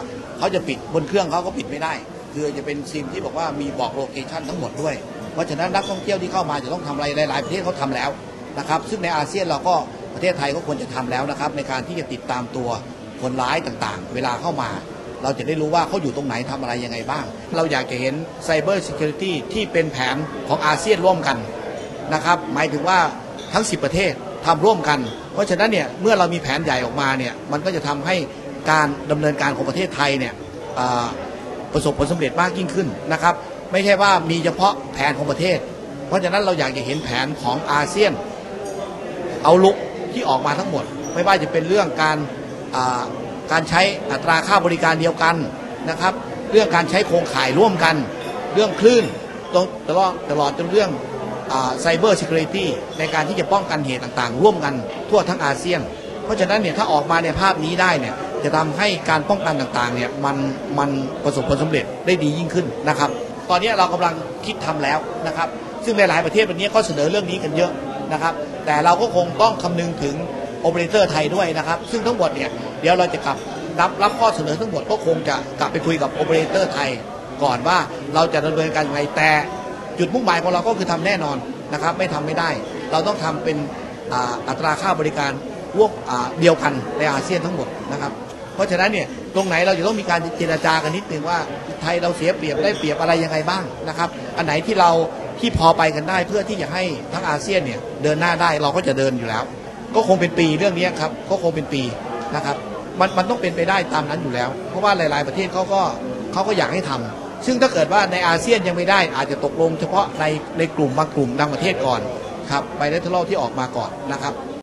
[0.45, 1.93] เขาจะปิดบนเครื่องเขาก็ปิดไม่ได้
[2.35, 4.95] คือจะเป็นซิมที่บอกว่ามีบอกโลเคชันทั้งหมดด้วย
[5.33, 8.11] เพราะฉะนั้นนักท่องเที่ยวที่เข้ามาจะต้องทำอะไรหลาย ๆ ประเทศเขาทำแล้ว
[8.59, 9.75] นะครับ ซึ่งในอาเซียนเราก็
[10.15, 12.69] ประเทศไทยก็ควรจะทำแล้วนะครับ ในการที่จะติดตามตัว
[13.23, 14.71] คนร้ายต่างๆ เวลาเข้ามา
[15.23, 17.25] เราจะได้รู้ว่าเขาอยู่ตรงไหนทำอะไรยังไงบ้าง
[17.57, 20.17] เราอยากจะเห็นไซเบอร์ซิเคียวริตี้ที่เป็นแผน
[20.49, 21.37] ของอาเซียนร่วมกัน
[22.15, 22.99] นะครับ หมายถึงว่า
[23.53, 24.13] ทั้ง 10 ประเทศ
[24.47, 25.01] ทำร่วมกัน
[25.33, 28.17] เพราะฉะนั้นเนี่ยเมื่อเรามีแผนใหญ่ออกมาเนี่ยมันก็จะทำให้
[28.71, 30.35] การดำเนินการของประเทศไทยเนี่ย
[31.73, 33.35] ประสบผลสำเร็จมากยิ่งขึ้นนะครับ
[33.73, 35.59] ไม่ใช่ว่ามีเฉพาะแผนของประเทศ
[36.07, 38.13] เพราะฉะนั้นเราอยากจะเห็นแผนของอาเซียน
[39.45, 39.77] เอาลุก
[40.13, 42.17] ที่ออกมาทั้งหมด ไม่ว่าจะเป็นเรื่องการ
[43.53, 43.81] การใช้
[44.13, 45.37] อัตราค่าบริการเดียวกัน
[45.91, 46.13] นะครับ
[46.53, 47.95] เรื่องการใช้โครงข่ายร่วมกัน
[48.55, 49.05] เรื่องคลื่น
[49.89, 50.91] ตลอดตลอดจนเรื่อง
[51.81, 54.75] ไซเบอร์ซิเคียวริตี้ในการที่จะป้องกันเหตุต่างๆ ร่วมกัน
[55.11, 55.81] ทั่วทั้งอาเซียน
[56.25, 58.15] เพราะฉะนั้นเนี่ยถ้าออกมาในภาพนี้ได้เนี่ย
[58.45, 60.37] จะทำให้การป้องกันต่างๆเนี่ยมัน
[60.79, 60.91] มัน
[61.25, 63.11] ประสบผลสำเร็จได้ดียิ่งขึ้นนะครับ
[63.51, 64.15] ตอนนี้เรากำลัง
[64.47, 65.49] คิดทำแล้วนะครับ
[65.85, 67.71] ซึ่งหลาย ๆ ประเทศวันนี้ก็เสนอเรื่องนี้กันเยอะ
[68.13, 68.35] นะครับ
[68.67, 70.15] แต่เราก็คงต้องคำนึงถึง
[70.61, 73.37] โอเปอเรเตอร์ไทยด้วยนะครับ ซึ่งทั้งหมดเนี่ยเดี๋ยวเราจะกลับ
[73.81, 76.91] รับรับข้อเสนอทั้งหมดก็คงจะกลับไปคุยกับโอเปอเรเตอร์ไทย
[77.43, 77.79] ก่อนว่า
[78.15, 79.31] เราจะดำเนินการยังไงแต่
[79.99, 81.37] จุดมุ่งหมายของเราก็คือทำแน่นอน
[81.73, 82.51] นะครับ ไม่ทำไม่ได้
[82.93, 83.57] เราต้องทำเป็น
[84.49, 85.33] อัตราค่าบริการ
[85.77, 85.91] ร่วม
[86.41, 88.13] เดียวกันในอาเซียนทั้งหมดนะครับ
[88.55, 91.39] เพราะฉะนั้นเนี่ยตรงไหนเราจะต้องมีการเจรจากันนิดนึงว่า
[91.83, 94.91] ไทยเราเสียเปรียบได้เปรียบอะไรยังไงบ้างนะครับ อันไหนที่เรา
[95.41, 99.45] ที่พอไปกันได้เพื่อที่จะให้ทั้งอาเซียนเนี่ยเดินหน้าได้เราก็จะเดินอยู่แล้ว
[99.95, 101.83] ก็คงเป็นปีเรื่องนี้ครับก็คงเป็นปี
[102.35, 102.57] นะครับ
[103.01, 105.83] มันมันต้องเป็นไปได้ตามนั้นอยู่แล้ว เพราะว่าหลาย ๆ ประเทศเขาก็
[106.33, 110.25] เขาก็อยากให้ทำซึ่งถ้าเกิดว่าในอาเซียนยังไม่ได้ อาจจะตกลงเฉพาะใน
[110.59, 112.01] ในกลุ่มบางกลุ่มบางประเทศก่อน
[112.51, 114.54] ครับไปในทะเลาะที่ออกมาก่อนนะครับ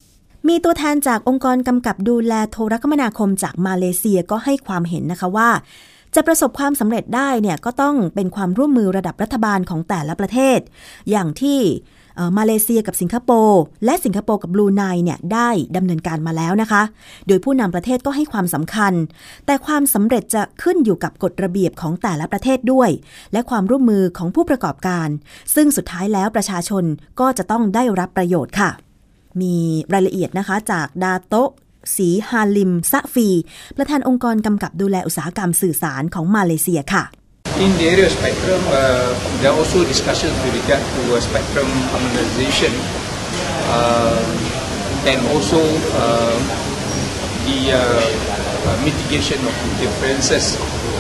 [0.48, 5.50] มีตัวแทนจากองค์กรกำกับดูแลโทรคมนาคมจากมาเลเซียก็ให้ความเห็นนะคะว่า
[6.16, 10.60] จะประสบความสำเร็จได้เนี่ยก็ต้องเป็นความร่วมมือระดับรัฐบาลของแต่ละประเทศ
[11.10, 11.60] อย่างที่
[12.38, 16.82] มาเลเซียกับสิงคโปร์และสิงคโปร์กับบลูไนเนี่ยได้ดำเนินการมาแล้วนะคะ
[17.28, 18.94] โดยผู้นำประเทศก็ให้ความสำคัญ
[19.46, 22.90] แต่ความสำเร็จจะขึ้นอยู่กับกฎระเบียบของแต่ละประเทศด้วย
[23.34, 25.08] และความร่วมมือของผู้ประกอบการ
[25.56, 26.84] ซึ่งสุดท้ายแล้วประชาชน
[27.20, 28.72] ก็จะต้องได้รับประโยชน์ค่ะ
[29.42, 29.56] มี
[29.94, 31.36] รายละเอียดนะคะจากดาโต
[31.96, 33.30] สีฮาลิมซะฟี
[33.78, 37.06] ประธานองค์กรกำกับดูแลอุตสาหกรรมสื่อสารของมาเลเซียค่ะ
[37.66, 41.68] In the area of spectrum, uh, there are also discussions with regard to uh, spectrum
[41.92, 42.74] harmonization
[43.78, 44.18] uh,
[45.12, 45.60] and also
[46.02, 46.38] uh,
[47.48, 47.82] the uh,
[48.88, 50.46] mitigation of the differences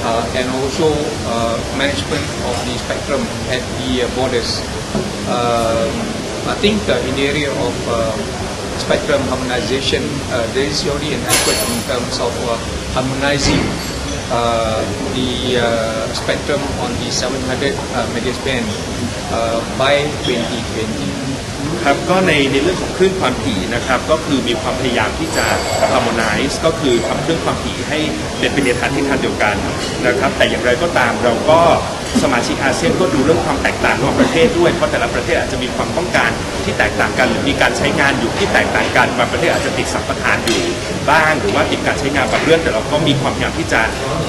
[0.04, 0.88] uh, and also
[1.34, 3.22] uh, management of the spectrum
[3.56, 4.62] at the uh, borders.
[5.28, 5.88] Uh,
[6.48, 8.16] I think uh, in the area of uh,
[8.80, 10.02] spectrum harmonization,
[10.34, 12.58] uh, there is already an effort in terms of uh,
[12.98, 13.62] harmonizing
[14.32, 14.82] uh,
[15.14, 18.66] the uh, spectrum on the 700 uh, megahertz band
[19.32, 21.51] uh, by 2020.
[21.84, 25.46] ครับก็ในในเรื่องของคลื่นความถี่นะครับก็คือมีความพยายามที่จะ
[25.92, 28.00] harmonize ก็คือทำคลื่นความถี่ให้
[28.40, 29.56] เป็นไปในทางที่ทางเดียวกัน
[30.08, 31.60] นะครับแต่อย่างไรก็ตามเราก็
[32.24, 36.32] สมาชิกอาเซียนก็ดูเรื่องความแตกต่างของประเทศด้วยเพราะแต่ละประเทศอาจจะมีความต้องการ
[36.64, 40.62] ที่แตกต่างกัน หรือมีการใช้งานอยู่ที่แตกต่างกันบางประเทศอาจจะติดสัมปทานอยู่
[41.10, 43.82] บ้างหรือว่าติดการใช้งานบางเรื่องแต่เราก็มีความพยายามที่จะ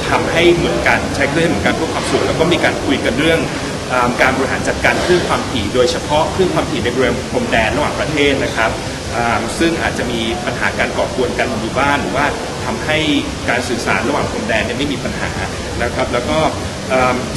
[0.09, 3.40] ทำให้เหมือนกันใช้ครื่องเหมือนกันเพื่อความสวกแล้วก็มีการคุยกันเรื่อง
[4.20, 8.70] การบริหารจัดการคลื่นความถี่โดยเฉพาะคลื่นความถี่ในบริเวณพรมแดนระหว่างประเทศนะครับ
[9.59, 12.26] ซึ่งอาจจะมีปัญหาการก่อกวนกันอยู่บ้านหรือว่า
[12.64, 12.98] ทำให้
[13.48, 15.31] การสื่อสารระหว่างพรมแดนเนี่ยไม่มีปัญหา
[15.83, 16.38] นะครับ แล้วก็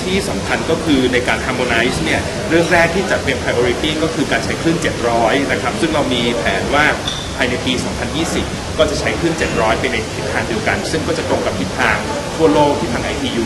[0.03, 4.77] ที่สำคัญก็คือในการ harmonize เนี่ยเรื่องแรกที่จัดเป็น priority ก็คือการใช้คลื่น
[5.13, 6.85] 700 นะครับ ซึ่งเรามีแผนว่า
[7.35, 7.73] ภายในปี
[8.25, 11.97] 2020 ก็จะใช้คลื่น 700 ไปในทิศทางเดียวกัน ซึ่งก็จะตรงกับทิศทาง
[12.35, 13.45] ทั่วโลกที่ทาง ITU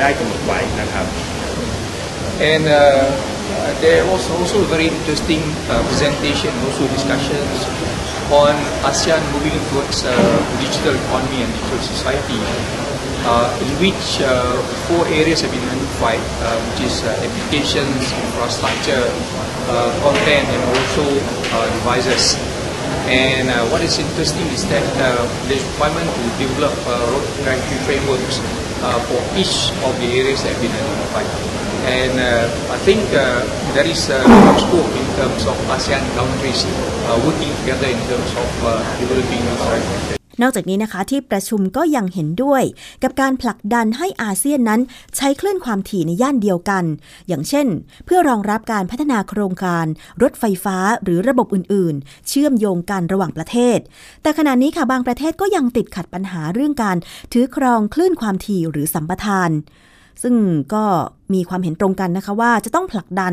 [0.00, 1.06] ได้กำหนดไว้นะครับ
[2.38, 3.02] And uh,
[3.82, 7.66] there was also a very interesting uh, presentation, also discussions
[8.30, 8.54] on
[8.86, 10.14] ASEAN moving towards uh,
[10.62, 12.38] digital economy and digital society,
[13.58, 14.22] in which
[14.86, 16.22] four areas have been identified,
[16.70, 19.02] which is applications, infrastructure,
[20.04, 21.04] content, and also
[21.82, 22.38] devices.
[23.08, 27.24] And uh, what is interesting is that uh, there's requirement to develop uh, road
[27.88, 28.38] frameworks
[28.84, 31.67] uh, for each of the areas that have been identified.
[31.86, 36.02] And uh, I think uh, there is a lot of scope in terms of ASEAN
[36.14, 36.66] countries
[37.06, 42.62] uh, working together in terms of uh, developing these traffic นอกจากนี้นะคะที่ประชุมก็ยังเห็นด้วย
[43.02, 44.80] กับการผลักดันให้อาเซียนนั้น
[45.16, 46.84] ใช้คลื่นความถี่ในย่านเดียวกัน
[47.28, 47.66] อย่างเช่น
[48.04, 49.86] เพื่อรองรับการพัฒนาโครงการ
[50.22, 53.78] รถไฟฟ้าหรือระบบอื่นๆ เชื่อมโยงกันระหว่างประเทศ
[54.22, 56.96] แต่ขณะนี้ค่ะบางประเทศก็ยังติดขัดปัญหาเรื่องการ
[57.32, 59.50] ถือครองคลื่นความถี่หรือสัมปทาน
[60.22, 60.34] ซึ่ง
[60.74, 60.84] ก็
[61.34, 63.32] มีความเห็นตรงกันนะคะว่าจะต้องผลักดัน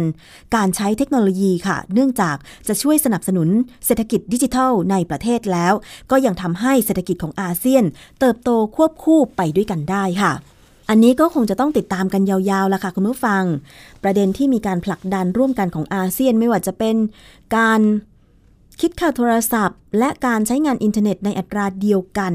[0.55, 2.35] การใช้เทคโนโลยีค่ะ เนื่องจาก
[2.67, 3.49] จะช่วยสนับสนุน
[3.85, 5.73] เศรษฐกิจดิจิทัลในประเทศแล้ว
[6.11, 7.83] ก็ยังทำให้เศรษฐกิจของอาเซียน
[8.19, 10.33] เติบโตควบคู่ไปด้วยกันได้ค่ะ
[10.89, 13.43] อันนี้ก็คงจะต้องติดตามกันยาวๆละค่ะคุณผู้ฟัง
[14.03, 16.95] ประเด็นที่มีการผลักดันร่วมกันของอาเซียนไม่ว่าจะเป็น
[17.57, 17.81] การ
[18.81, 22.33] คิดค่าโทรศัพท์ และการใช้งานอินเทอร์เน็ตในอัตราเดียวกัน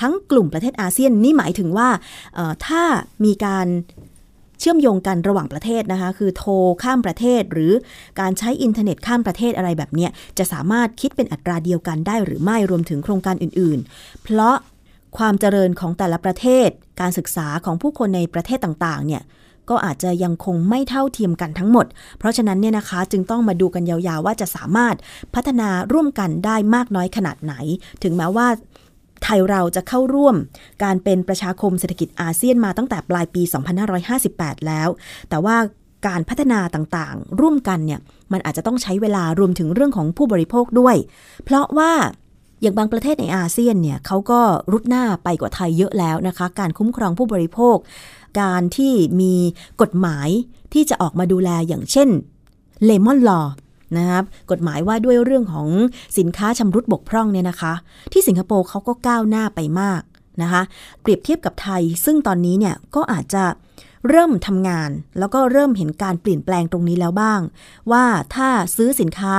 [0.00, 1.88] ทั้งกลุ่มประเทศอาเซียนนี่หมายถึงว่า
[2.66, 2.82] ถ้า
[3.24, 3.66] มีการ
[4.60, 6.52] เชื่อมโยงกันระหว่างประเทศนะคะคือโทร
[6.82, 7.72] ข้ามประเทศ หรือ
[8.20, 14.56] การใช้อินเทอร์เน็ตข้ามประเทศอะไรแบบเนี้ยจะสามารถคิดเป็นอัตราเดียวกันได้หรือไม่รวมถึงโครงการอื่น ๆ เพราะ
[15.18, 16.68] ความเจริญของแต่ละประเทศ
[17.00, 19.22] การศึกษาของผู้คนในประเทศต่างๆเนี่ย
[19.70, 21.86] ก็อาจจะยังคงไม่เท่าเทียมกันทั้งหมด
[22.18, 24.94] เพราะฉะนั้นเนี่ยนะคะจึงต้องมาดูกันยาวๆ ว่าจะสามารถ
[25.34, 27.54] พัฒนาร่วมกันได้มากน้อยขนาดไหน
[28.02, 28.48] ถึงแม้ว่า
[29.22, 30.36] ไทยเราจะเข้าร่วม
[30.84, 33.42] การเป็นประชาคมเศรษฐกิจอาเซียนมาตั้งแต่ปลายปี
[34.04, 34.88] 2558 แล้ว
[35.30, 35.56] แต่ว่า
[36.06, 38.00] การพัฒนาต่างๆ ร่วมกันเนี่ย
[38.32, 40.96] มันอาจจะต้องใช้เวลารวมถึงเรื่องของผู้บริโภคด้วย
[41.44, 41.92] เพราะว่า
[42.62, 44.40] อย่างบางประเทศในอาเซียนเนี่ยเขาก็
[44.72, 47.76] รุดหน้าไปกว่าไทยเยอะแล้วนะคะ การคุ้มครองผู้บริโภค
[48.40, 49.34] การที่มี
[49.82, 50.28] กฎหมาย
[50.72, 52.08] ที่จะออกมาดูแลอย่างเช่น
[52.84, 53.40] เลมอนลอ
[53.96, 55.68] นะครับกฎหมายว่าด้วยเรื่องของ
[56.18, 57.72] สินค้าชำรุดบกพร่องเนี่ยนะคะ
[58.12, 60.02] ที่สิงคโปร์เขาก็ก้าวหน้าไปมาก
[60.42, 60.62] นะคะ
[61.00, 63.44] เปรียบเทียบกับไทย ซึ่งตอนนี้เนี่ยก็อาจจะ
[64.08, 67.40] เริ่มทำงาน แล้วก็เริ่มเห็นการเปลี่ยนแปลงตรงนี้แล้วบ้าง
[67.92, 69.36] ว่าถ้าซื้อสินค้า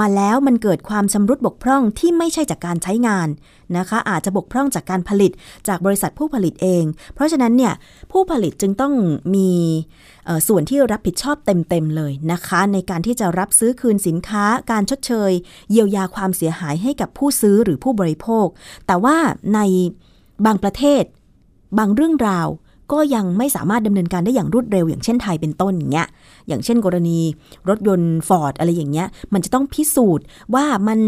[0.00, 3.28] มาแล้วมันเกิดความชำรุดบกพร่องที่ไม่ใช่จากการใช้งาน
[3.76, 5.32] นะคะ อาจจะบกพร่องจากการผลิต
[5.68, 7.74] จากบริษัทผู้ผลิตเอง เพราะฉะนั้นเนี่ย
[8.12, 8.94] ผู้ผลิตจึงต้อง
[9.34, 9.50] มี
[10.48, 15.32] ส่วนที่รับผิดชอบเต็มๆเลยนะคะ ในการที่จะรับซื้อคืนสินค้าการชดเชย
[15.70, 18.46] เยียวยาความเสียหายให้กับผู้ซื้อหรือผู้บริโภค
[18.86, 19.16] แต่ว่า
[19.54, 19.60] ใน
[20.46, 21.02] บางประเทศ
[21.78, 22.48] บางเรื่องราว
[22.92, 26.06] ก็ยังไม่สามารถดำเนินการได้อย่างรวดเร็ว อย่างเช่นไทยเป็นต้นอย่างเงี้ย
[26.48, 27.18] อย่างเช่น กรณี
[27.68, 30.98] รถยนต์ฟอร์ดอะไรอย่างเงี้ยมันจะต้องพิสูจน์ว่ามัน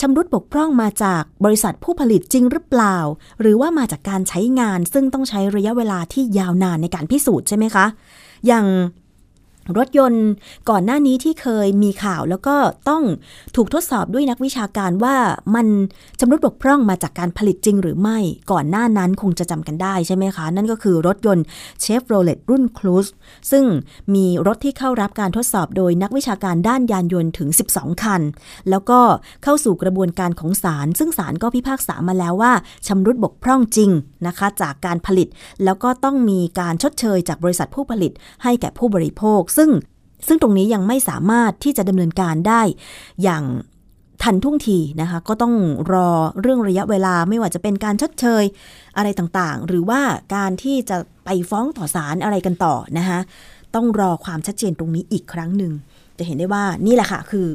[0.00, 2.96] ชำรุดบกพร่องมาจากบริษัทผู้ผลิตจริงหรือเปล่า
[3.40, 7.86] หรือว่ามาจากการใช้งานซึ่งต้องใช้ระยะเวลาที่ยาวนานในการพิสูจน์ใช่ไหมคะ
[8.46, 8.66] อย่าง
[9.78, 10.26] รถยนต์
[10.70, 12.56] ก่อนหน้านี้ที่เคยมีข่าวแล้วก็
[12.88, 13.02] ต้อง
[13.56, 15.16] ถูกทดสอบด้วยนักวิชาการว่า
[15.54, 15.66] มัน
[16.20, 18.18] ชำรุดบกพร่องมาจากการผลิตจริงหรือไม่
[18.52, 21.44] ก่อนหน้านั้นคงจะจำกันได้ใช่ไหมคะ นั่นก็คือรถยนต์
[21.80, 23.06] เชฟโรเลตรุ่นครูซ
[23.50, 23.64] ซึ่ง
[24.14, 28.22] มีรถที่เข้ารับการทดสอบโดยนักวิชาการด้านยานยนต์ถึง 12 คัน
[28.70, 29.00] แล้วก็
[29.42, 32.52] เข้าสู่กระบวนการของศาลซึ่งศาลก็พิพากษามาแล้วว่า
[32.86, 33.90] ชำรุดบกพร่องจริง
[34.26, 35.28] นะคะ จากการผลิต
[35.64, 39.70] แล้วก็ต้องมีการชดเชยจากบริษัทผู้ผลิตให้แก่ผู้บริโภคซึ่ง
[40.26, 42.62] ซึ่งตรงนี้ยังไม่สามารถที่จะดำเนินการได้
[43.22, 43.44] อย่าง
[44.22, 45.54] ทันท่วงทีนะคะ ก็ต้อง
[45.92, 46.08] รอ
[46.40, 48.44] เรื่องระยะเวลาไม่ว่าจะเป็นการชดเชย
[48.96, 50.00] อะไรต่างๆ หรือว่า
[50.34, 53.18] การที่จะไปฟ้องต่อศาลอะไรกันต่อนะคะ
[53.74, 55.72] ต้องรอความชัดเจนตรงนี้อีกครั้งหนึ่ง
[56.18, 57.46] จะเห็นได้ว่านี่แหละค่ะคือ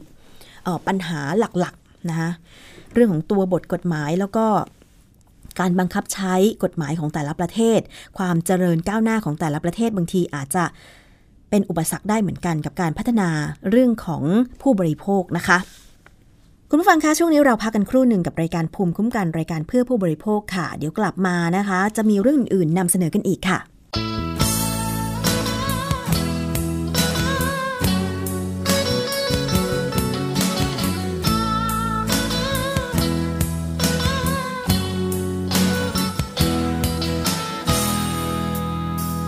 [0.66, 2.30] อปัญหาหลักๆนะคะ
[2.94, 4.46] เรื่องของตัวบทกฎหมายแล้วก็
[5.60, 6.34] การบังคับใช้
[6.64, 7.80] กฎหมายของแต่ละประเทศ
[8.18, 10.64] ความเจริญก้าวหน้าของแต่ละประเทศบางทีอาจจะ
[11.50, 13.30] เป็นอุปสรรคได้เหมือนกันกับการพัฒนา
[13.70, 14.24] เรื่องของ
[14.62, 15.58] ผู้บริโภคนะคะ
[16.70, 23.60] คุณผู้ฟังคะช่วงนี้เราพักกันครู่หนึ่งกับรายการภูมิคุ้มกันรายการเพื่อผู้บริโภคค่ะ เดี๋ยวกลับมานะคะ จะมีเรื่องอื่นๆนำเสนอกันอีกค่ะ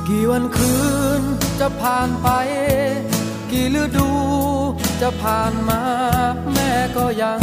[0.08, 0.81] กี่วันคืน
[1.66, 2.30] จะผ่านไป
[3.52, 4.10] กี่ฤดู
[5.02, 5.82] จะผ่านมา
[6.54, 7.42] แม่ก็ยัง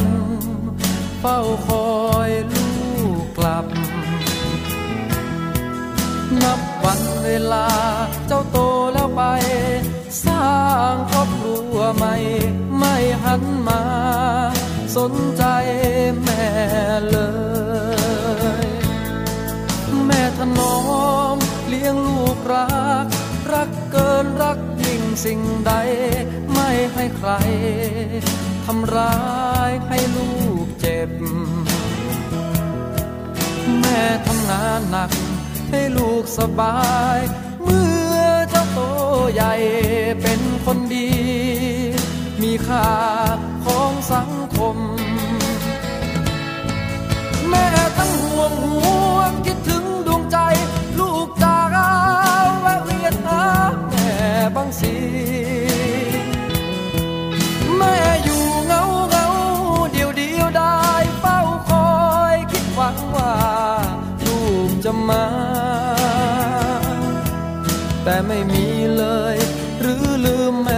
[1.20, 1.88] เฝ้าคอ
[2.28, 2.68] ยลู
[3.22, 3.66] กกลับ
[6.42, 7.68] นับวันเวลา
[8.26, 8.58] เจ้าโต
[8.92, 9.22] แล้วไป
[10.24, 10.50] สร้า
[10.92, 12.14] งครอบครัวใหม่
[12.78, 13.82] ไม่หันมา
[14.96, 15.44] สนใจ
[16.22, 16.46] แม่
[17.10, 17.18] เล
[18.64, 18.66] ย
[20.06, 20.76] แม่ถนอ
[21.34, 21.36] ม
[21.68, 22.68] เลี้ยงลูกรั
[23.04, 23.06] ก
[23.54, 25.72] รักเกินรักยิ่งสิ่งใด
[26.52, 27.30] ไม่ให้ใคร
[28.66, 29.16] ทำร้า
[29.68, 30.30] ยให้ลู
[30.64, 31.10] กเจ็บ
[33.80, 35.10] แม่ทำงานหนัก
[35.70, 36.78] ให้ลูกสบา
[37.16, 37.18] ย
[37.62, 38.18] เมื่อ
[38.50, 38.80] เจ้าโต
[39.34, 39.54] ใหญ่
[40.22, 41.10] เป็นคนดี
[42.42, 42.88] มีค่า
[43.64, 44.76] ของสังคม
[47.48, 47.66] แม่
[47.98, 48.82] ทั้งห่วงห่
[49.14, 49.77] วงคิดถึง
[54.60, 54.94] บางสี
[57.76, 59.26] แม่อยู่เงาเงา
[59.92, 60.78] เดียวเดียวได้
[61.20, 61.90] เฝ้าคอ
[62.34, 63.34] ยคิดหวังว่า
[64.24, 65.26] ลูกจะมา
[68.04, 68.66] แต่ไม่มี
[68.96, 69.36] เลย
[69.80, 70.70] หรือลืมแม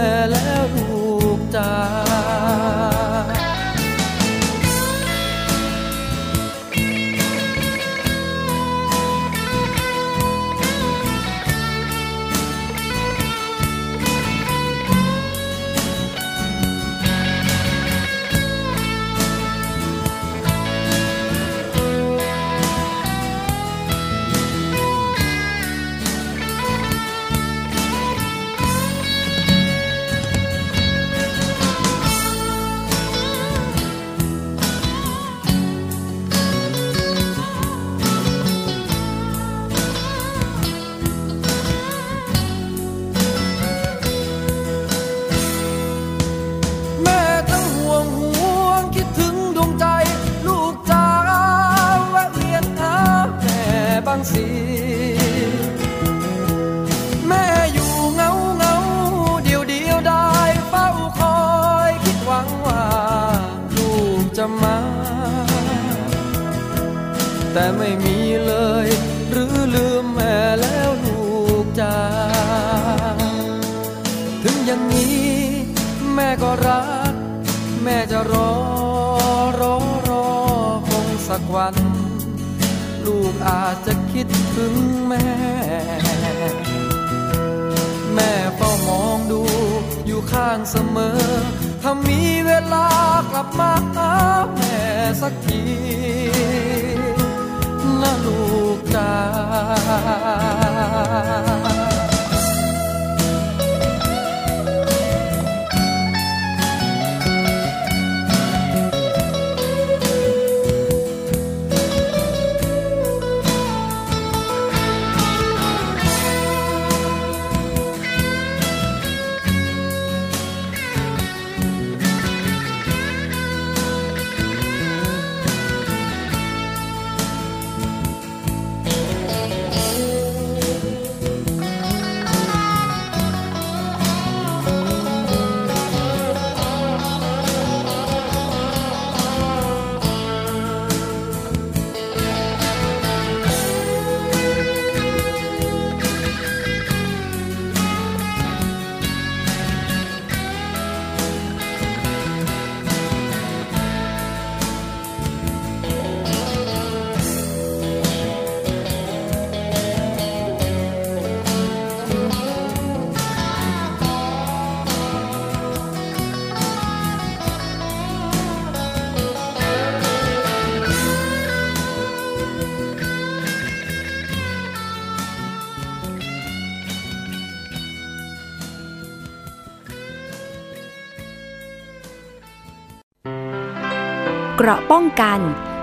[184.63, 185.39] เกราะป้องกัน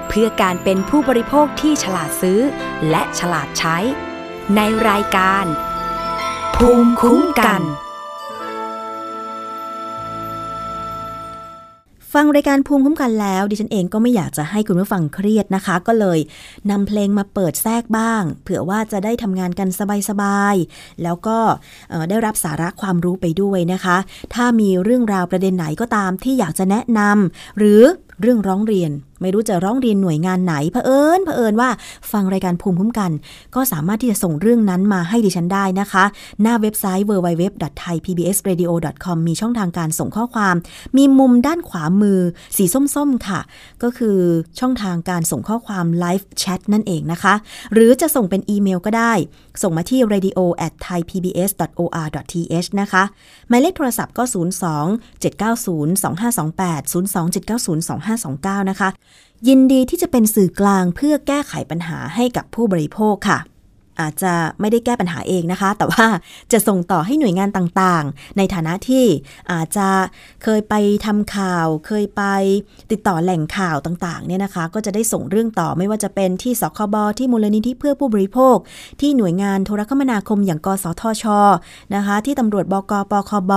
[0.09, 2.41] เพื่อการเป็นผู้บริโภคที่ฉลาดซื้อ
[2.91, 3.77] และฉลาดใช้
[4.57, 5.45] ในรายการ
[6.57, 7.63] ภูมิคุ้มกัน
[12.13, 16.19] ฟังรายการภูมิคุ้มกันแล้ว ดิฉันเองก็ไม่อยากจะให้คุณผู้ฟังเครียดนะคะ ก็เลย
[16.71, 19.69] นำเพลงมาเปิดแทรกบ้าง เผื่อว่าจะได้ทำงานกัน
[20.09, 21.39] สบายๆแล้วก็
[22.09, 23.97] ได้รับสาระความรู้ไปด้วยนะคะ
[24.35, 27.83] ถ้ามีเรื่องราวประเด็นไหนก็ตามที่อยากจะแนะนำหรือ
[28.21, 28.91] เรื่องร้องเรียน
[29.21, 31.71] ไม่รู้จะร้องเรียนหน่วยงานไหนเผอิญเผอิญว่า
[32.13, 33.11] ฟังรายการภูมิคุ้มกัน
[33.55, 36.05] ก็สามารถที่จะส่งเรื่องนั้นมาให้ดิฉันได้นะคะ
[36.43, 40.55] หน้าเว็บไซต์ www.thaipbsradio.com มีช่องทางการส่งข้อความ
[40.97, 42.21] มีมุมด้านขวามือ
[42.57, 43.41] สีส้มๆค่ะ
[43.83, 44.19] ก็คือ
[44.61, 47.35] ช่องทางการส่งข้อความ live chat นั่นเองนะคะ
[47.73, 49.13] หรือจะส่งเป็นอีเมลก็ได้
[49.63, 53.03] ส่งมาที่ radio at thaipbs.or.th นะคะ
[53.49, 54.35] หมายเลขโทรศัพท์ก็ 02
[55.23, 56.95] 790 2528 02
[57.35, 57.39] 790
[58.59, 58.89] 2529 นะคะ
[59.49, 63.39] ยินดีที่จะเป็นสื่อกลางเพื่อแก้ไขปัญหาให้กับผู้บริโภคค่ะ
[64.01, 66.07] อาจจะไม่ได้แก้ปัญหาเองนะคะ แต่ว่า
[66.53, 69.05] จะส่งต่อให้หน่วยงานต่างๆ ในฐานะที่
[69.53, 69.89] อาจจะ
[70.43, 70.75] เคยไป
[71.07, 72.23] ทำข่าว เคยไป
[72.91, 78.57] ติดต่อแหล่งข่าวต่างๆเนี่ยนะคะ ก็จะได้ส่งเรื่องต่อไม่ว่าจะเป็นที่สคบที่มูลนิธิเพื่อผู้บริโภค
[79.01, 81.25] ที่หน่วยงานโทรคมนาคมอย่างกสทช
[81.95, 83.53] นะคะ ที่ตำรวจบกปคบ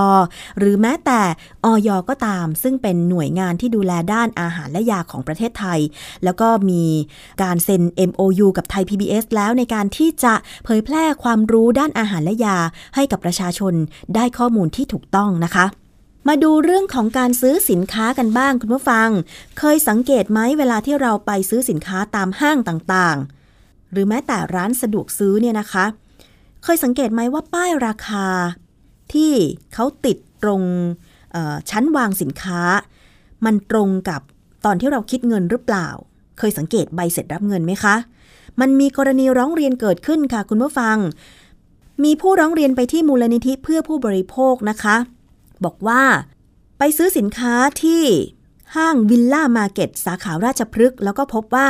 [0.58, 1.22] หรือแม้แต่
[1.66, 5.80] ออยก็ตาม ซึ่งเป็นหน่วยงานที่ดูแลด้านอาหารและยาของประเทศไทย
[6.24, 6.84] แล้วก็มี
[7.44, 10.31] การเซ็น MOU กับไทย PBS แล้วในการที่จะ
[10.66, 12.58] เผยแพร่ความรู้ด้านอาหารและยา
[12.96, 13.74] ให้กับประชาชน
[14.16, 15.66] ได้ข้อมูลที่ถูกต้องนะคะ
[16.28, 19.10] มาดูเรื่องของการซื้อสินค้ากันบ้างคุณผู้ฟัง
[19.60, 25.86] เคยสังเกตไหมเวลาที่เราไปซื้อสินค้าตามห้างต่างๆ หรือแม้แต่ร้านสะดวกซื้อเนี่ยนะคะ
[26.64, 28.28] เคยสังเกตไหมว่าป้ายราคา
[29.14, 29.32] ที่
[29.74, 30.62] เขาติดตรง
[31.70, 32.62] ชั้นวางสินค้า
[33.46, 34.22] มันตรงกับ
[34.66, 35.88] ตอนที่เราคิดเงินหรือเปล่า
[36.40, 37.96] เคยสังเกตใบเสร็จรับเงินไหมคะ
[38.60, 40.98] มันมีกรณีร้องเรียนเกิดขึ้นค่ะคุณผู้ฟัง
[42.04, 44.96] มีผู้ร้องเรียนไปที่มูลนิธิเพื่อผู้บริโภคนะคะ
[45.64, 46.04] บอกว่า
[46.78, 48.04] ไปซื้อสินค้าที่
[48.76, 51.70] ห้างวิลล่ามาเก็ตสาขาราชพฤกษ์แล้วก็พบว่า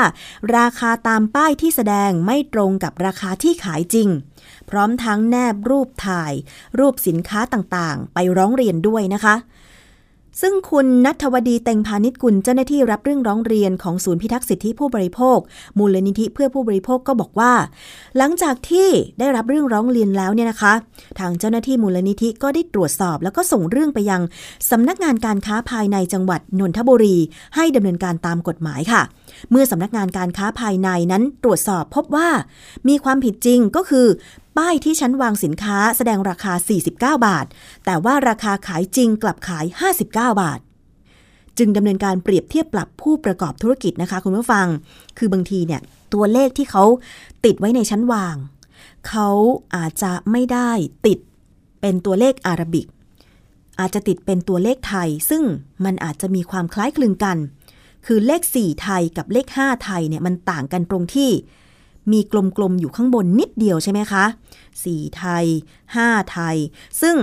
[0.58, 4.10] ราคาตามป้ายที่แสดงไม่ตรงกับราคาที่ขายจริง
[4.70, 6.34] พร้อมทั้งแนบรูปถ่าย
[6.80, 9.36] รูปสินค้าต่างๆ ไปร้องเรียนด้วยนะคะ
[10.42, 15.40] ซึ่งคุณนัทวดีเต็งพาณิชกุลเจ้าหน้าที่รับเรื่องร้องเรียนของศูนย์พิทักษ์สิทธิผู้บริโภค
[15.78, 17.54] มูลนิธิเพื่อผู้บริโภคก็บอกว่า
[18.18, 20.74] หลังจากที่ได้รับเรื่องร้องเรียนแล้วเนี่ยนะคะ
[21.20, 24.22] ทางเจ้าหน้าที่มูลนิธิก็ได้ตรวจสอบ แล้วก็ส่งเรื่องไปยัง
[24.70, 27.18] สำนักงานการค้าภายในจังหวัดนนทบุรี
[27.56, 29.02] ให้ดำเนินการตามกฎหมายค่ะ
[29.52, 32.30] เมื่อสำนักงานการค้าภายในนั้นตรวจสอบพบว่า
[32.88, 34.08] มีความผิดจริงก็คือ
[34.58, 36.54] ป้ายที่ชั้นวางสินค้าแสดงราคา
[36.88, 37.46] 49 บาท
[37.86, 39.66] แต่ว่าราคาขายจริงกลับขาย
[40.02, 40.06] 59
[40.42, 40.60] บาท
[41.58, 44.68] จึงดำเนินการเปรียบเทียบปรับผู้ประกอบธุรกิจนะคะคุณผู้ฟัง
[45.18, 45.82] คือบางทีเนี่ย
[46.14, 46.84] ตัวเลขที่เขา
[47.46, 48.36] ติดไว้ในชั้นวาง
[49.08, 49.30] เขา
[49.76, 50.72] อาจจะไม่ได้
[51.06, 51.20] ติด
[51.82, 52.88] เป็นตัวเลขอารบิก
[53.80, 55.44] อาจจะติดเป็นตัวเลขไทย ซึ่ง
[55.86, 57.38] มันอาจจะมีความคล้ายคลึงกัน
[58.06, 61.32] คือเลข 4 ไทยกับเลข 5 ไทยเนี่ยมันต่างกันตรงที่
[62.12, 64.26] มีกลมๆอยู่ข้างบนนิดเดียวใช่ไหมคะ
[64.72, 65.46] 4ไทย
[65.90, 66.56] 5 ไทย
[67.02, 67.16] ซึ่ง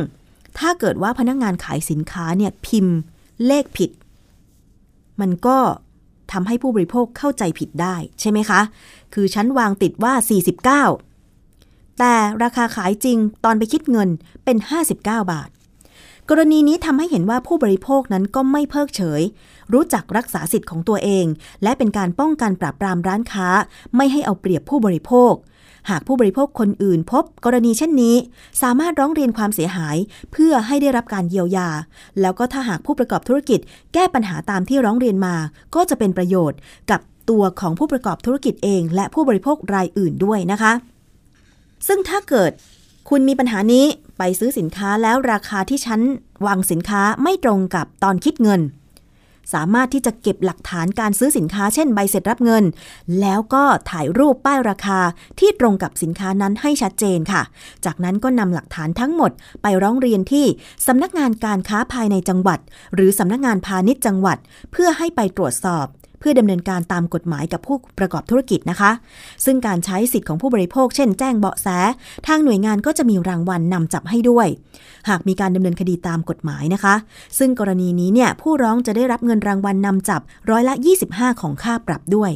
[0.59, 2.97] ถ้าเกิดว่าพนักงงานขายสินค้าเนี่ยพิมพ์
[3.47, 3.91] เลขผิด
[5.21, 5.59] มันก็
[6.33, 8.61] ทำให้ผู้บริโภคเข้าใจผิดได้ใช่ไหมคะ
[9.15, 10.15] คือชั้นวางติดว่า
[11.27, 14.09] 49 แต่ราคาขายจริงตอนไปคิดเงิน
[14.45, 15.49] เป็น 59 บาท
[16.31, 19.23] กรณีนี้ทำให้เห็นว่าผู้บริโภคนั้นก็ไม่เพิกเฉย
[19.73, 21.27] รู้จักรักษาสิทธิ์ของตัวเอง
[21.63, 23.49] และเป็นการป้องกันปราบปรามร้านค้า
[23.97, 25.33] ไม่ให้เอาเปรียบผู้บริโภค
[25.91, 28.17] หากผู้บริโภคคนอื่นพบกรณีเช่นนี้
[28.63, 29.97] สามารถร้องเรียนความเสียหาย
[30.33, 31.69] เพื่อให้ได้รับการเยียวยา
[32.21, 33.61] แล้วก็ถ้าหากผู้ประกอบธุรกิจ
[33.95, 35.37] แก้ปัญหาตามที่ร้องเรียนมา
[35.75, 36.59] ก็จะเป็นประโยชน์
[36.91, 37.01] กับ
[37.31, 40.73] ตัวของผู้ประกอบธุรกิจเอง และผู้บริโภครายอื่นด้วยนะคะ
[41.87, 42.53] ซึ่งถ้าเกิด
[43.09, 43.87] คุณมีปัญหานี้
[44.19, 46.01] ไปซื้อสินค้าแล้วราคาที่ชั้น
[46.47, 48.61] วางสินค้าไม่ตรงกับตอนคิดเงิน
[49.53, 52.65] สามารถที่จะเก็บหลักฐานการซื้อสินค้าเช่นใบเสร็จรับเงิน
[53.21, 55.01] แล้วก็ถ่ายรูปป้ายราคา
[55.41, 57.43] ที่ตรงกับสินค้านั้นให้ชัดเจนค่ะ
[57.85, 59.31] จากนั้นก็นำหลักฐานทั้งหมด
[59.63, 60.47] ไปร้องเรียนที่
[60.87, 62.59] สำนักงานการค้าภายในจังหวัด
[62.95, 64.39] หรือสำนักงานพาณิชย์จังหวัด
[64.73, 65.87] เพื่อให้ไปตรวจสอบ
[66.19, 68.91] เพื่อดำเนินการตามกฎหมายกับผู้ประกอบธุรกิจนะคะ
[69.45, 71.69] ซึ่งการใช้สิทธิ์ของผู้บริโภค เช่นแจ้งเบาะแส
[72.27, 74.49] ทางหน่วยงานก็จะมีรางวัลนนำจับให้ด้วย
[75.09, 76.95] หากมีการดำเนินคดีตามกฎหมายนะคะ
[77.39, 80.75] ซึ่งกรณีนี้เนี่ยผู้ร้องจะได้รับเงินรางวัลนนำจับร้อยละ
[81.09, 82.31] 25 ของค่าปรับด้วย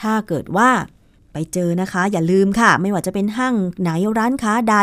[0.00, 0.70] ถ้าเกิดว่า
[1.36, 4.76] ไปเจอนะคะ อย่าลืมค่ะ ไม่ว่าจะเป็นห้างไหนร้านค้าใด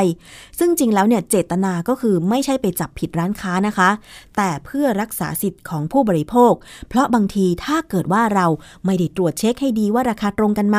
[0.59, 3.89] ซึ่งจริงแล้วเนี่ยเจตนาก็คือไม่ใช่ไปจับผิดร้านค้านะคะ
[4.37, 6.53] แต่เพื่อรักษาสิทธิ์ของผู้บริโภค
[6.89, 8.47] เพราะบางทีถ้าเกิดว่าเรา
[8.85, 10.77] ไม่ได้ตรวจเช็คให้ดีว่าราคาตรงกันไหม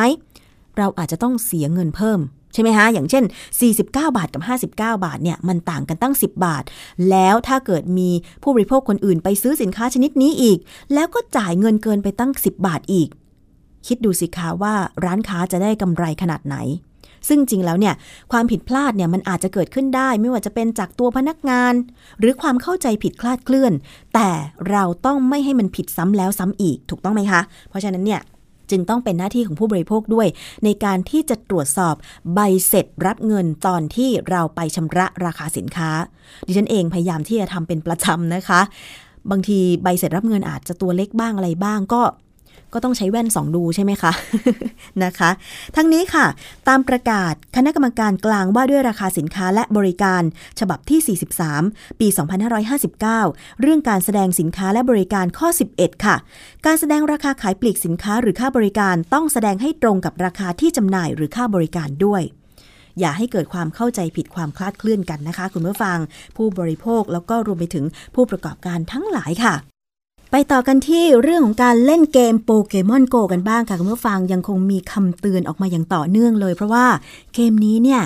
[0.79, 2.21] เราอาจจะต้องเสียเงินเพิ่ม
[2.53, 3.25] ใช่ไหมฮะ อย่างเช่น
[3.65, 4.71] 49 บาทกับ 59
[5.05, 6.65] บาทเนี่ย มันต่างกันตั้ง 10 บาท
[7.11, 8.11] แล้วถ้าเกิดมี
[8.43, 10.59] ผู้บริโภคคนอื่นไปซื้อสินค้าชนิดนี้อีก
[10.95, 13.09] แล้วก็จ่ายเงินเกินไปตั้ง 10 บาทอีก
[13.87, 14.75] คิดดูสิคะว่า
[15.05, 16.57] ร้านค้าจะได้กำไรขนาดไหน
[17.29, 17.95] ซึ่งจริงแล้วเนี่ย
[18.33, 21.73] ความผิดพลาดเนี่ยมันอาจจะเกิดขึ้นได้ ไม่ว่าจะเป็นจากตัวพนักงาน
[22.19, 23.73] หรือความเข้าใจผิดคลาดเคลื่อน
[24.15, 24.31] แต่
[24.71, 28.21] เราต้องไม่ให้มันผิดซ้ำแล้วซ้ำอีกถูกต้องไหมคะ เพราะฉะนั้นเนี่ย
[28.71, 30.27] จึงต้องเป็นหน้าที่ของผู้บริโภคด้วย
[30.65, 31.95] ในการที่จะตรวจสอบ
[32.35, 35.91] ใบเสร็จรับเงินตอนที่เราไปชำระราคาสินค้า
[36.47, 38.61] ดิฉันเองพยายามที่จะทำเป็นประจำนะคะ
[39.31, 42.03] บางทีใบเสร็จรับเงินอาจจะตัวเล็กบ้างอะไรบ้าง ก็
[42.75, 44.13] ก็ต้องใช้แว่นสองดูใช่ไหมคะ
[45.05, 45.31] นะคะ
[45.77, 46.27] ทั้งนี้ค่ะ
[46.69, 50.23] ตามประกาศคณะกรรมการกลางว่าด้วยราคาสินค้าและบริการ
[50.61, 51.19] ฉบับที่
[51.61, 52.09] 43 ปี
[52.85, 56.17] 2559 เรื่องการแสดงสินค้าและบริการข้อ 11 ค่ะ
[56.67, 62.23] การแสดงราคาขายปลีกสินค้าหรือค่าบริการต้องแสดงให้ตรงกับราคาที่จำหน่ายหรือค่าบริการด้วย
[63.01, 65.99] อย่าให้เกิดความเข้าใจผิดความคลาดเคลื่อนกันนะคะ คุณผู้ฟัง
[66.37, 69.74] ผู้บริโภคแล้วก็รวมไปถึงผู้ประกอบการทั้งหลายค่ะ
[70.31, 76.87] ไปต่อกันที่เรื่องของการเล่นเกมโปเกมอนโกกันบ้างค่ะคุณผู้ฟังยังคงมีคำเตือนออกมาอย่างต่อเนื่องเลย เพราะว่า
[77.35, 78.03] เกมนี้เนี่ย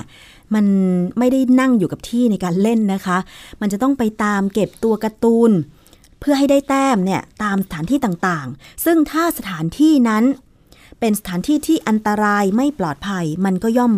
[0.53, 0.65] มัน
[1.19, 3.17] ไม่ได้นั่งอยู่กับที่ในการเล่นนะคะ
[3.61, 5.51] มันจะต้องไปตามเก็บตัวการ์ตูน
[6.19, 10.23] เพื่อให้ได้แต้มเนี่ยตามสถานที่ต่างๆ ซึ่งถ้าสถานที่นั้น
[10.99, 13.93] เป็นสถานที่ที่อันตรายไม่ปลอดภัย มันก็ย่อม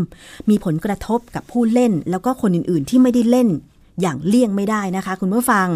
[0.50, 3.48] มีผลกระทบกับผู้เล่น แล้วก็คนอื่นๆ ที่ไม่ได้เล่น
[4.02, 5.68] อย่างเลี่ยงไม่ได้นะคะ คุณผู้ฟัง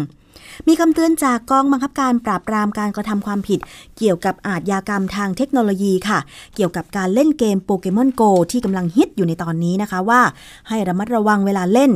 [0.68, 3.60] มีคำเตือนจากกองบังคับการปราบปรามการกระทำความผิด
[3.98, 6.18] เกี่ยวกับอาชญากรรมทางเทคโนโลยีค่ะ
[6.54, 10.20] เกี่ยวกับการเล่นเกมโปเกมอนโกที่กำลังฮิตอยู่ในตอนนี้นะคะว่า
[10.68, 11.92] ให้ระมัดระวังเวลาเล่น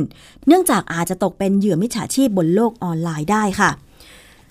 [0.47, 3.69] เนื่องจากอาจจะตกเป็นเหยื่อมิจฉาชีพบนโลกออนไลน์ได้ค่ะ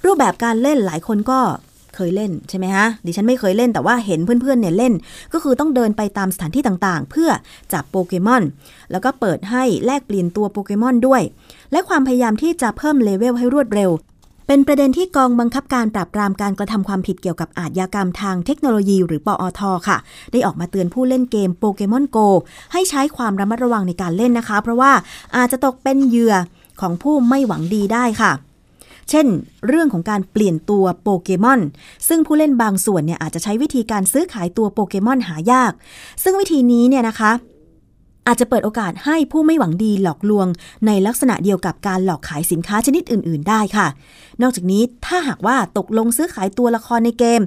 [0.04, 1.40] รูปแบบการเล่นหลายคนก็
[2.00, 4.92] เคยเล่นใช่ไหมฮะดิฉันไม่เคยเล่นแต่ว่าเห็นเพื่อนๆเนี่ยเล่น
[5.32, 7.30] ก็คือต้องเดินไปตามสถานที่ต่างๆ เพื่อ
[7.72, 8.42] จับโปเกมอน
[8.90, 11.22] แล้วก็เปิดให้แลกเปลี่ยนตัวโปเกมอนด้วย
[11.72, 13.90] และความพยายามที่จะเพิ่มเลเวลให้รวดเร็ว
[14.46, 19.98] เป็นประเด็นที่กองบังคับการปราบปรามการกระทำความผิดเกี่ยวกับอาชญากรรมทางเทคโนโลยี หรือปอทค่ะ
[20.32, 22.18] ได้ออกมาเตือนผู้เล่นเกมโปเกมอนโก
[22.72, 24.92] ให้ใช้ความระมัดระวังในการเล่นนะคะ เพราะว่า
[25.36, 26.34] อาจจะตกเป็นเหยื่อ
[26.80, 28.32] ของผู้ไม่หวังดีได้ค่ะ
[29.10, 29.26] เช่น
[29.68, 31.60] เรื่องของการเปลี่ยนตัวโปเกมอน
[32.08, 35.72] ซึ่งผู้เล่นบางส่วนเนี่ยอาจจะใช้วิธีการซื้อขายตัวโปเกมอนหายาก
[36.22, 37.32] ซึ่งวิธีนี้เนี่ยนะคะ
[38.26, 40.46] อาจจะเปิดโอกาสให้ผู้ไม่หวังดีหลอกลวง
[40.86, 43.86] ในลักษณะเดียวกับการหลอกขายสินค้าชนิดอื่น ๆ ได้ค่ะ
[44.42, 47.40] นอกจากนี้ถ้าหากว่าตกลงซื้อขายตัวละครในเกม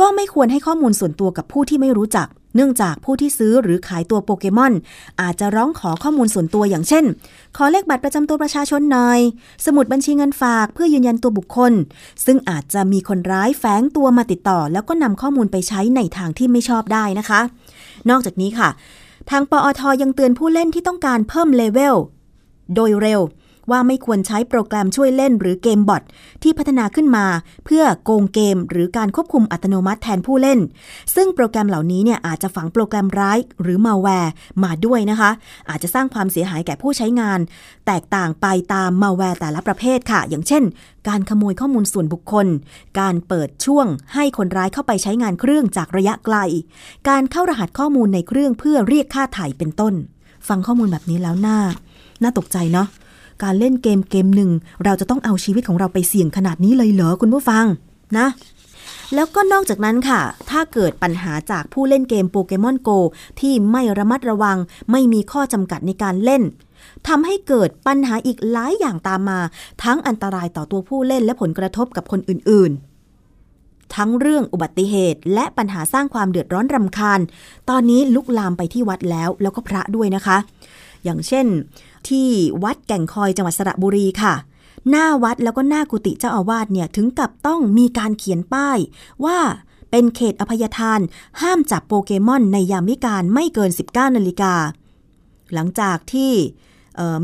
[0.00, 4.72] ก็ไม่ควรให้ข้อมูลส่วนตัวกับผู้ที่ไม่รู้จัก เนื่องจากผู้ที่ซื้อหรือขายตัวโปเกมอน
[5.20, 7.04] อาจจะร้องขอข้อมูลส่วนตัวอย่างเช่น
[7.56, 9.20] ขอเลขบัตรประจำตัวประชาชนหน่อย
[9.66, 11.72] สมุดบัญชีเงินฝากเพื่อยืนยันตัวบุคคล
[12.24, 17.40] ซึ่งอาจจะมีคนร้ายแฝงตัวมาติดต่อ แล้วก็นำข้อมูลไปใช้ในทางที่ไม่ชอบได้นะคะ
[18.10, 18.68] นอกจากนี้ค่ะ
[19.30, 21.96] ทางปอทยังเตือนผู้เล่นที่ต้องการเพิ่มเลเวล
[22.74, 23.20] โดยเร็ว
[23.70, 26.02] ว่าไม่ควรใช้โปรแกรมช่วยเล่นหรือเกมบอท
[26.42, 27.26] ที่พัฒนาขึ้นมา
[27.64, 30.58] เพื่อโกงเกม หรือการควบคุมอัตโนมัติแทนผู้เล่น
[31.14, 34.32] ซึ่งโปรแกรมเหล่านี้เนี่ยอาจจะฝังโปรแกรมร้ายหรือมาแวร์
[34.64, 35.30] มาด้วยนะคะ
[35.68, 37.40] อาจจะสร้างความเสียหายแก่ผู้ใช้งาน
[37.86, 40.62] แตกต่างไปตามมาแวร์แต่ละประเภทค่ะ อย่างเช่น
[41.08, 42.46] การขโมยข้อมูลส่วนบุคคล
[43.00, 46.36] การเปิดช่วง ให้คนร้ายเข้าไปใช้งานเครื่องจากระยะไกล
[47.08, 49.94] การเข้ารหัสข้อมูลในเครื่องเพื่อเรียกค่าไถ่เป็นต้น
[50.48, 51.58] ฟังข้อมูลแบบนี้แล้วน่า
[52.22, 52.88] น่าตกใจเนาะ
[53.42, 54.50] การเล่นเกมเกมหนึ่ง
[54.84, 57.64] เราจะต้องเอาชีวิตของเราไปเสี่ยงขนาดนี้เลยเหรอคุณผู้ฟัง
[58.18, 58.26] นะ
[59.14, 60.20] แล้วก็นอกจากนั้นค่ะ
[60.50, 62.90] ถ้าเกิดปัญหาจากผู้เล่นเกมโปเกมอนโก
[63.40, 64.58] ที่ไม่ระมัดระวัง
[64.90, 66.42] ไม่มีข้อจำกัดในการเล่น
[67.08, 69.40] ทำให้เกิดปัญหาอีกหลายอย่างตามมา
[69.82, 77.20] ทั้งอันตรายต่อตัวผู้เล่นและผลกระทบกับคนอื่น ๆ ทั้งเรื่องอุบัติเหตุ และปัญหาสร้างความเดือดร้อนรำคาญ
[77.70, 80.38] ตอนนี้ลุกลามไปที่วัดแล้วแล้วก็พระด้วยนะคะ
[81.04, 81.46] อย่างเช่น
[82.08, 82.28] ที่
[82.64, 84.34] วัดแก่งคอยจังหวัดสระบุรีค่ะ
[84.88, 88.78] หน้าวัดแล้วก็หน้ากุฏิเจ้าอาวาสเนี่ยถึงกับต้องมีการเขียนป้าย
[89.24, 89.38] ว่า
[89.90, 91.00] เป็นเขตอภัยทาน
[91.40, 94.54] ห้ามจับโปเกมอนในยามวิการไม่เกิน 19นาฬิกา
[95.54, 96.32] หลังจากที่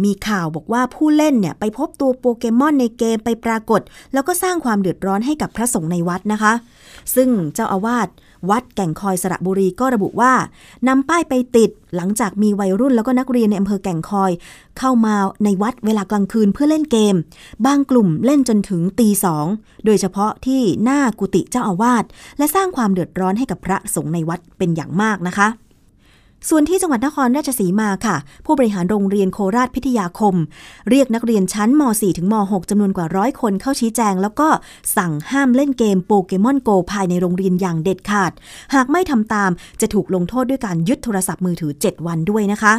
[0.04, 3.80] มีข่าวบอกว่าผู้เล่นเนี่ยไปพบตัวโปเกมอนในเกมไปปรากฏ
[4.12, 6.52] แล้วก็สร้างความเดือดร้อนให้กับพระสงฆ์ในวัดนะคะ
[7.14, 8.08] ซึ่งเจ้าอาวาส
[8.50, 10.32] วัดแก่งคอยสระบุรีก็ระบุว่า
[10.88, 14.32] นำป้ายไปติดหลังจากมีวัยรุ่นแล้วก็นักเรียนในอำเภอแก่งคอย
[14.78, 15.14] เข้ามา
[15.44, 17.16] ในวัดเวลากลางคืนเพื่อเล่นเกม
[17.66, 19.46] บางกลุ่มเล่นจนถึงตีสอง
[19.84, 22.04] โดยเฉพาะที่หน้ากุฏิเจ้าอาวาส
[22.38, 25.48] และสร้างความเดือดร้อนให้กับพระสงฆ์ในวัดเป็นอย่างมากนะคะ
[26.50, 28.16] ส่วนที่จังหวัดนครราชสีมาค่ะ
[28.46, 30.34] ผู้บริหารโรงเรียนโคราชพิทยาคม
[30.90, 34.48] เรียกนักเรียนชั้นม .4 ถึงม .6 จำนวนกว่าร้อยคนเข้าชี้แจง แล้วก็
[34.96, 38.32] สั่งห้ามเล่นเกมโปเกมอนโกภายในโรงเรียนอย่างเด็ดขาด
[38.74, 42.72] หากไม่ทำตามจะถูกลงโทษด้วยการยึดโทรศัพท์มือถือ 7 วันด้วยนะคะ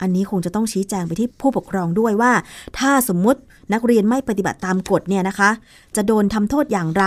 [0.00, 2.32] อันนี้คงจะต้องชี้แจงไปที่ผู้ปกครองด้วยว่า
[2.78, 3.40] ถ้าสมมติ
[3.72, 5.50] นักเรียนไม่ปฏิบัติตามกฎเนี่ยนะคะ
[5.96, 7.04] จะโดนทำโทษอย่างไร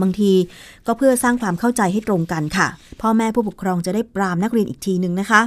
[0.00, 0.32] บางที
[0.86, 2.68] ก็เพื่อสร้างความเข้าใจให้ตรงกันค่ะ
[3.00, 5.42] พ่อแม่ผู้ปกครองจะได้ปรามนักเรียนอีกทีหนึ่งนะคะ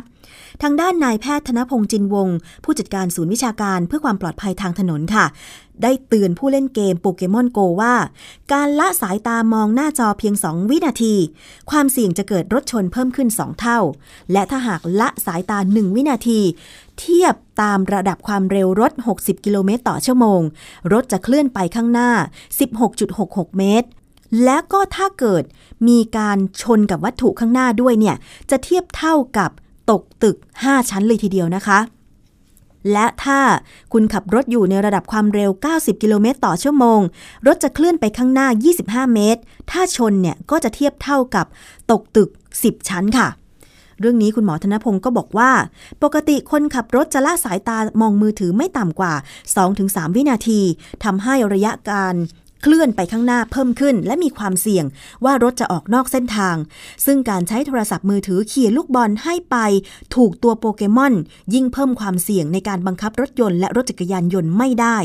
[0.61, 5.25] ทางด้านนายแพทย์ธนพงศ์จินวงศ์ผู้จัดการศูนย์วิชาการเพื่อความปลอดภัยทางถนนค่ะ
[5.83, 7.93] ได้เตือนผู้เล่นเกมโปเกมอนโกว่า
[8.53, 11.15] การละสายตามองหน้าจอเพียง 2 วินาที
[11.71, 13.79] ความเสี่ยงจะเกิดรถชนเพิ่มขึ้น 2 เท่า
[14.31, 16.39] และถ้าหากละสายตา 1 วินาที
[16.99, 20.41] เทียบตามระดับความเร็วรถ 60 กิโลเมตรต่อชั่วโมง
[20.93, 22.09] รถจะเคลื่อนไปข้างหน้า
[22.83, 23.87] 16.66 เมตร
[24.43, 25.43] และก็ถ้าเกิด
[25.87, 28.15] มีการชนกับวัตถุข้างหน้าด้วยเนี่ย
[28.49, 29.51] จะเทียบเท่ากับ
[29.91, 31.79] ตกตึก 5 ชั้นเลยทีเดียวนะคะ
[32.91, 33.39] และถ้า
[33.93, 36.99] คุณขับรถอยู่ในระดับความเร็ว 90 กิโลเมตรต่อชั่วโมง
[37.47, 38.47] รถจะเคลื่อนไปข้างหน้า
[38.79, 41.45] 25 เมตร ถ้าชนเนี่ยก็จะเทียบเท่ากับ
[41.91, 42.29] ตกตึก
[42.59, 43.27] 10 ชั้นค่ะ
[43.99, 45.51] เรื่องนี้คุณหมอธนพงศ์ก็บอกว่า
[46.03, 49.13] ปกติคนขับรถจะละสายตามองมือถือไม่ต่ำกว่า
[49.65, 50.61] 2-3 วินาที
[51.03, 52.15] ทำให้ระยะการ
[52.65, 54.85] เคลื่อนไปข้างหน้าเพิ่มขึ้น และมีความเสี่ยง
[55.25, 56.55] ว่ารถจะออกนอกเส้นทาง
[57.05, 59.57] ซึ่งการใช้โทรศัพท์มือถือเขี่ยลูกบอลให้ไป
[60.15, 61.13] ถูกตัวโปเกมอน
[61.53, 64.97] ยิ่งเพิ่มความเสี่ยงในการบังคับรถยนต์และรถจักรยานยนต์ไม่ได้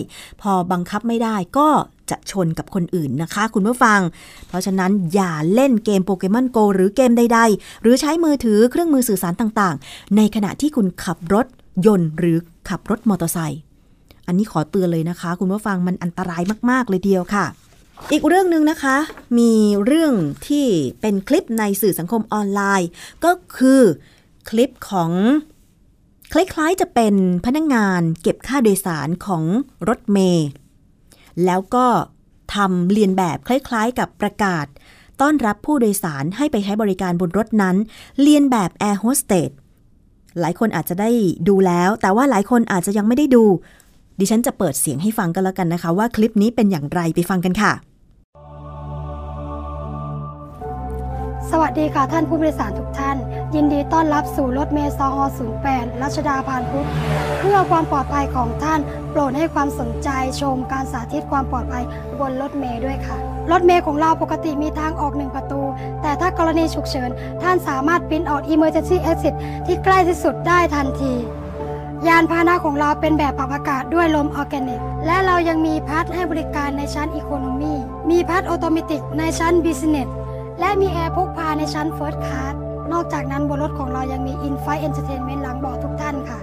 [0.43, 1.69] พอบังคับไม่ได้ก็
[2.11, 4.01] จะชนกับคนอื่นนะคะ คุณผู้ฟัง
[4.49, 11.47] เพราะฉะนั้นอย่าเล่นเกมโปเกมอนโกหรือเกมใดๆ หรือใช้มือถือเครื่องมือสื่อสารต่างๆ ในขณะที่คุณขับรถ
[11.87, 12.39] ยนต์หรือ
[12.69, 13.61] ขับรถมอเตอร์ไซค์
[14.29, 17.47] อันนี้ขอเตือนเลยนะคะ คุณผู้ฟังมันอันตรายมาก ๆ เลยเดียวค่ะ
[18.13, 18.97] อีกเรื่องหนึ่งนะคะ
[19.39, 19.53] มี
[19.85, 20.15] เรื่อง
[20.49, 20.67] ที่
[21.01, 22.89] เป็นคลิปในสื่อสังคมออนไลน์
[23.25, 23.83] ก็คือ
[24.49, 25.11] คลิปของ
[26.33, 27.15] คล้ายๆจะเป็น
[27.47, 29.45] พนักงงานเก็บค่าโดยสารของ
[29.89, 30.49] รถเมย์
[31.45, 31.87] แล้วก็
[32.55, 34.67] ทำเลียนแบบคล้ายๆ กับประกาศ
[35.21, 37.77] ต้อนรับผู้โดยสารให้ไปใช้บริการบนรถนั้น
[38.21, 39.51] เลียนแบบแอร์โฮสเตส
[40.41, 41.11] หลายคนอาจจะได้
[41.49, 43.45] ดูแล้ว แต่ว่าหลายคนอาจจะยังไม่ได้ดู
[44.21, 47.73] ดิฉันจะเปิดเสียงให้ฟังกันแล้วกันนะคะ ว่าคลิปนี้เป็นอย่างไรไปฟังกันค่ะ
[51.51, 53.17] สวัสดีค่ะท่านผู้บริสารทุกท่าน
[53.55, 55.09] ยินดีต้อนรับสู่รถเมล์ซอ
[55.57, 56.89] 08รัชดาพานพุทธ
[57.39, 60.09] เพื่อความปลอดภัยของท่าน โปรดให้ความสนใจ
[60.41, 61.85] ชมการสาธิตความปลอดภัย
[62.21, 63.17] บนรถเมล์ด้วยค่ะ
[63.51, 65.61] รถเมล์ของเราปกติมีทางออกหนึ่งประตู
[66.03, 67.11] แต่ถ้ากรณีฉุกเฉิน
[67.43, 69.35] ท่านสามารถปิ้นออก Emergency Exit
[69.67, 71.13] ที่ใกล้ที่สุดได้ทันที
[72.07, 77.75] ยานพาหนะของเราเป็นแบบปรับอากาศด้วยลมออร์แกนิก และเรายังมีพัดให้บริการในชั้นอีโคโนมี
[78.11, 80.09] มีพัด automatic ในชั้น business
[80.61, 82.55] และมีแอร์พกพาในชั้น first class
[82.93, 86.39] นอกจากนั้นบนรถของเรายังมี in-flight entertainment หลังเบาะทุกท่านค่ะ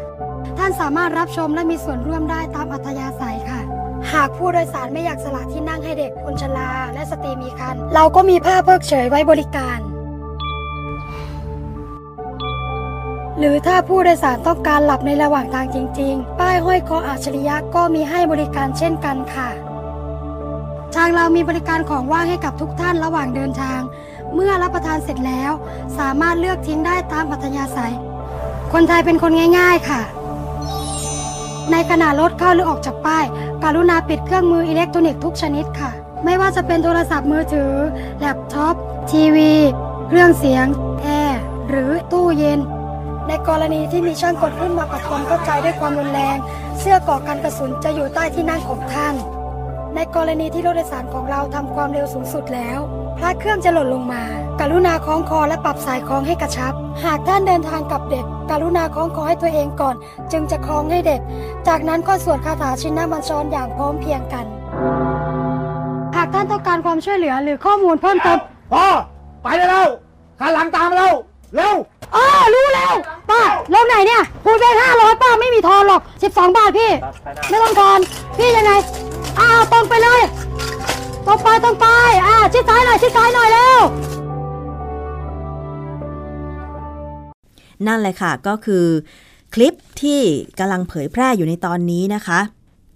[0.58, 3.62] ท่านสามารถรับชมและมีส่วนร่วมได้ตามอัธยาศัยค่ะ
[4.14, 9.80] หากผู้โดยสารไม่อยากสละที่นั่งให้เด็กคนชราและสตรีมีครรภ์เราก็มีผ้าเพิกเฉยไว้บริการ
[13.39, 19.49] หรือถ้าผู้โดยสารต้องการหลับในระหว่างทางจริง ๆ ป้ายห้อยคออัจฉริยะก็มีให้บริการเช่นกันค่ะ
[20.95, 23.79] ทางเรามีบริการของว่างให้กับทุกท่านระหว่างเดินทาง
[24.33, 25.51] เมื่อรับประทานเสร็จแล้ว
[25.99, 27.93] สามารถเลือกทิ้งได้ตามอัธยาศัย
[28.73, 30.01] คนไทยเป็นคนง่าย ๆค่ะ
[31.71, 33.25] ในขณะรถเข้าหรือออกจากป้าย
[33.63, 35.91] กรุณาปิดเครื่องมืออิเล็กทรอนิกส์ทุกชนิดค่ะ
[36.23, 37.73] ไม่ว่าจะเป็นโทรศัพท์มือถือ
[38.19, 38.75] แล็ปท็อป
[39.11, 39.53] ทีวี
[40.07, 40.65] เครื่องเสียง
[41.01, 42.59] แอร์ หรือตู้เย็น
[43.28, 46.38] ในกรณีที่มีช่างกดขึ้นมากับความเข้าใจด้วยความรุนแรง
[46.80, 49.15] เสื้อก่อกันกระสุนจะอยู่ใต้ที่นั่งของท่าน
[49.95, 52.80] ในกรณีที่รถโดยสารของเราทำความเร็วสูงสุดแล้ว
[53.17, 54.23] พระเครื่องจะหล่นลงมา
[54.59, 56.73] กรุณาคล้องคอและปรับสายคล้องให้กระชับ
[57.03, 59.95] หากท่านเดินทางกับเด็ก กรุณาคล้องคอให้ตัวเองก่อน
[60.32, 61.21] จึงจะคล้องให้เด็ก
[61.67, 64.45] จากนั้นก็สวดคาถาชินนาบัญชรอย่างพร้อมเพียงกัน
[66.15, 68.39] หากท่านต้องการความช่วยเหลือหรือข้อมูลเพิ่มเติม
[68.73, 68.88] พ่อ
[69.43, 69.88] ไปได้แล้ว
[70.39, 71.76] ขันหลังตามมาเร็ว
[72.16, 72.93] อ๋อรู้แล้ว
[73.30, 73.41] ป้า
[73.74, 76.91] ลงไหนเนี่ยพูดไปห้าร้อยป้าไม่มีทอนหรอกสิบสองบาทพี่
[77.49, 77.99] ไม่ต้องทอน
[78.38, 78.72] พี่ยังไง
[79.39, 80.22] อ้าวตรงไปเลย
[81.26, 81.86] ตรงไปตรงไป
[82.26, 83.80] อ่าชิดซ้ายหน่อยชิดซ้ายหน่อยเร็ว
[87.88, 88.86] นั่นแหละค่ะก็คือ
[89.53, 90.22] คลิปที่
[90.60, 92.39] กำลังเผยแพร่อยู่ในตอนนี้นะคะ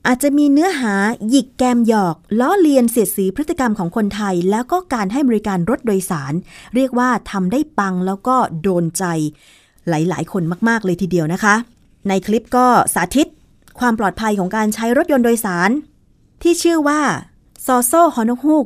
[0.08, 0.93] อาจจะมีเนื้อหา
[1.30, 6.34] หยิกแกมหยอก ล้อเลียนเสียดสีพฤติกรรมของคนไทย แล้วก็การให้บริการรถโดยสาร
[6.76, 9.04] เรียกว่าทำได้ปังแล้วก็โดนใจ
[9.89, 11.56] หลาย ๆ คนมากๆเลยทีเดียวนะคะ
[12.08, 13.28] ในคลิปก็สาธิต
[13.80, 15.70] ความปลอดภัยของการใช้รถยนต์โดยสาร
[16.43, 17.02] ที่ชื่อว่า
[17.66, 18.66] ซอโซฮอนฮูก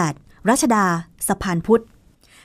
[0.00, 0.86] 08 รัชดา
[1.28, 1.84] สะพานพุทธ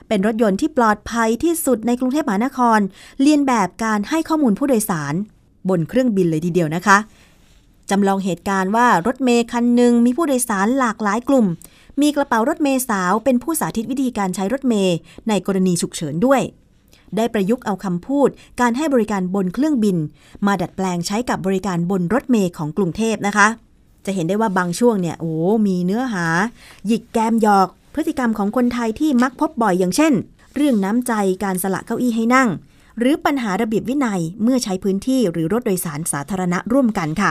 [0.08, 2.78] เป็นรถยนต์ที่ปลอดภัยที่สุดในกรุงเทพมหานคร
[3.22, 5.14] เรียนแบบการให้ข้อมูลผู้โดยสาร
[5.68, 6.98] บนเครื่องบินเลยทีเดียวนะคะ
[7.90, 11.46] จำลองเหตุการณ์ว่ารถเมย์คันหนึ่งมีผู้โดยสารหลากหลายกลุ่ม
[12.00, 14.96] มีกระเป๋ารถเมย์สาวเป็นผู้สาธิตวิธีการใช้รถเมย์
[15.28, 16.40] ในกรณีฉุกเฉินด้วย
[17.16, 18.28] ได้ประยุกต์เอาคำพูด
[18.60, 19.96] การให้บริการบนเครื่องบิน
[20.46, 23.48] มาดัดแปลงใช้กับบริการบนรถเมย์ของกรุงเทพนะคะ
[24.06, 25.34] จะเห็นได้ว่าบางช่วงเนี่ยโอ้
[25.66, 26.26] มีเนื้อหา
[26.86, 30.12] หยิกแกมหยอกพพฤติกรรมของคนไทยที่มักพบบ่อยอย่างเช่น
[30.56, 31.12] เรื่องน้ำใจ
[31.44, 32.48] การสละเก้าอี้ให้นั่ง
[32.98, 37.30] หรือปัญหาระเบียบวินัยเมื่อใช้พื้นที่หรือรถโดยสารสาธารณะร่วมกันค่ะ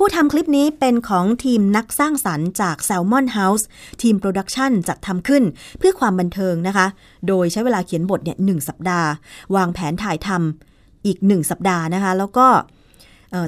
[0.00, 3.64] ผู้ทำคลิปนี้เป็นของทีมนักสร้างสรรค์จาก Salmon House
[4.02, 5.42] ทีม production จัดทำขึ้น
[5.78, 6.86] เพื่อความบันเทิงนะคะ
[7.28, 9.08] โดยใช้เวลาเขียนบทเนี่ยหนึ่งสัปดาห์
[9.54, 12.46] วางแผนถ่ายทำอีก 1 สัปดาห์นะคะ แล้วก็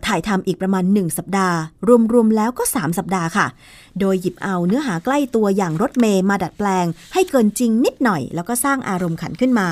[0.06, 1.56] ถ่ายทำอีกประมาณ 1 สัปดาห์
[2.12, 3.46] รวมๆแล้วก็ 3 สัปดาห์ค่ะ
[4.00, 9.68] โดยหยิบเอาเนื้อหาใกล้ตัวอย่างรถเมล์มาดัดแปลง ให้เกินจริงนิดหน่อย แล้วก็สร้างอารมณ์ขันขึ้นมา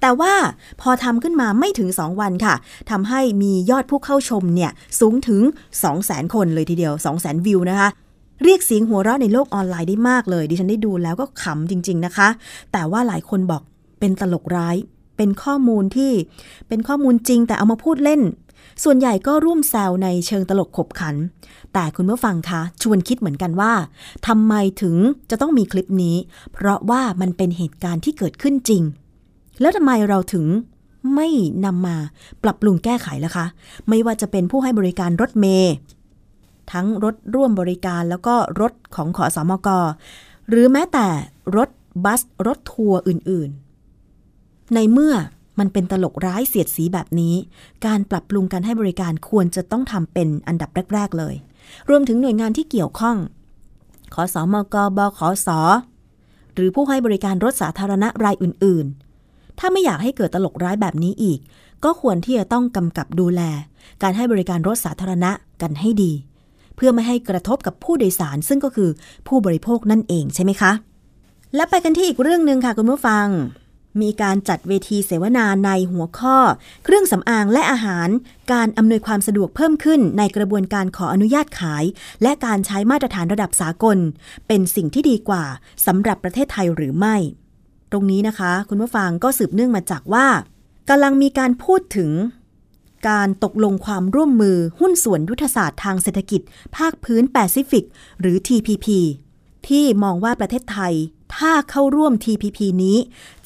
[0.00, 0.32] แต่ว่า
[0.80, 2.54] พอทำขึ้นมาไม่ถึง 2 วันค่ะ
[2.90, 5.42] ทำให้มียอดผู้เข้าชมเนี่ยสูงถึง
[5.88, 7.88] 200,000 คนเลยทีเดียว 200,000 วิวนะคะ
[8.42, 12.28] เรียกเสียงหัวเราะในโลกออนไลน์ได้มากเลย ดิฉันได้ดูแล้วก็ขำจริง ๆนะคะ
[12.72, 13.62] แต่ว่าหลายคนบอก
[14.00, 14.76] เป็นตลกร้าย
[15.16, 16.12] เป็นข้อมูลที่
[16.68, 18.20] เป็นข้อมูลจริง แต่เอามาพูดเล่น
[18.84, 21.16] ส่วนใหญ่ก็ร่วมแซวในเชิงตลกขบขัน
[21.72, 23.72] แต่คุณผู้ฟังคะชวนคิดเหมือนกันว่า
[24.26, 24.96] ทำไมถึง
[25.30, 26.16] จะต้องมีคลิปนี้
[26.52, 28.82] เพราะว่ามันเป็นเหตุการณ์ที่เกิดขึ้นจริง
[29.60, 30.46] แล้วทำไมเราถึง
[31.14, 31.28] ไม่
[31.64, 31.96] นำมา
[32.42, 33.46] ปรับปรุงแก้ไขล่ะคะ
[33.88, 35.74] ไม่ว่าจะเป็นผู้ให้บริการรถเมย์
[36.72, 39.68] ทั้งรถร่วมบริการแล้วก็รถของขอสอมก
[40.48, 41.06] หรือแม้แต่
[41.56, 41.68] รถ
[42.04, 45.14] บัสรถทัวร์อื่นๆ ในเมื่อ
[45.58, 47.34] มันเป็นตลกร้ายเสียดสีแบบนี้
[47.86, 51.34] การปรับปรุงการให้บริการควรจะต้องทำเป็นอันดับแรก ๆ เลย
[51.88, 53.16] รวมถึงหน่วยงานที่เกี่ยวข้อง
[54.14, 55.60] ขอสอมกบขอสอ
[56.54, 58.86] หรือผู้ให้บริการรถสาธารณะรายอื่น
[59.22, 61.38] ๆ ถ้าไม่อยากให้เกิดตลกร้ายแบบนี้อีก
[61.84, 63.42] ก็ควรที่จะต้องกำกับดูแล
[64.02, 65.30] การให้บริการรถสาธารณะ
[65.62, 66.12] กันให้ดี
[66.76, 68.90] เพื่อไม่ให้กระทบกับผู้โดยสารซึ่งก็คือ
[69.28, 70.72] ผู้บริโภคนั่นเองใช่ไหมคะ
[71.56, 73.26] และไปกันที่อีกเรื่องหนึ่งค่ะคุณผู้ฟัง
[74.02, 76.36] มีการจัดเวทีเสวนาในหัวข้อ
[76.84, 78.08] เครื่องสำอางและอาหาร
[78.52, 81.84] การอำนวยความสะดวกเพิ่มขึ้นในกระบวนการขออนุญาตขาย
[82.22, 83.98] และการใช้มาตรฐานระดับสากล
[84.48, 85.44] เป็นสิ่งที่ดีกว่า
[85.86, 87.16] สำหรับประเทศไทยหรือไม่
[87.90, 90.26] ตรงนี้นะคะ คุณผู้ฟังก็สืบเนื่องมาจากว่า
[90.88, 92.10] กำลังมีการพูดถึง
[93.08, 96.40] การตกลงความร่วมมือหุ้นส่วนยุทธศาสตร์ทางเศรษฐกิจ
[96.76, 97.84] ภาคพื้นแปซิฟิก
[98.20, 98.86] หรือ TPP
[99.68, 100.94] ที่มองว่าประเทศไทย
[101.36, 102.96] ถ้าเข้าร่วม TPP นี้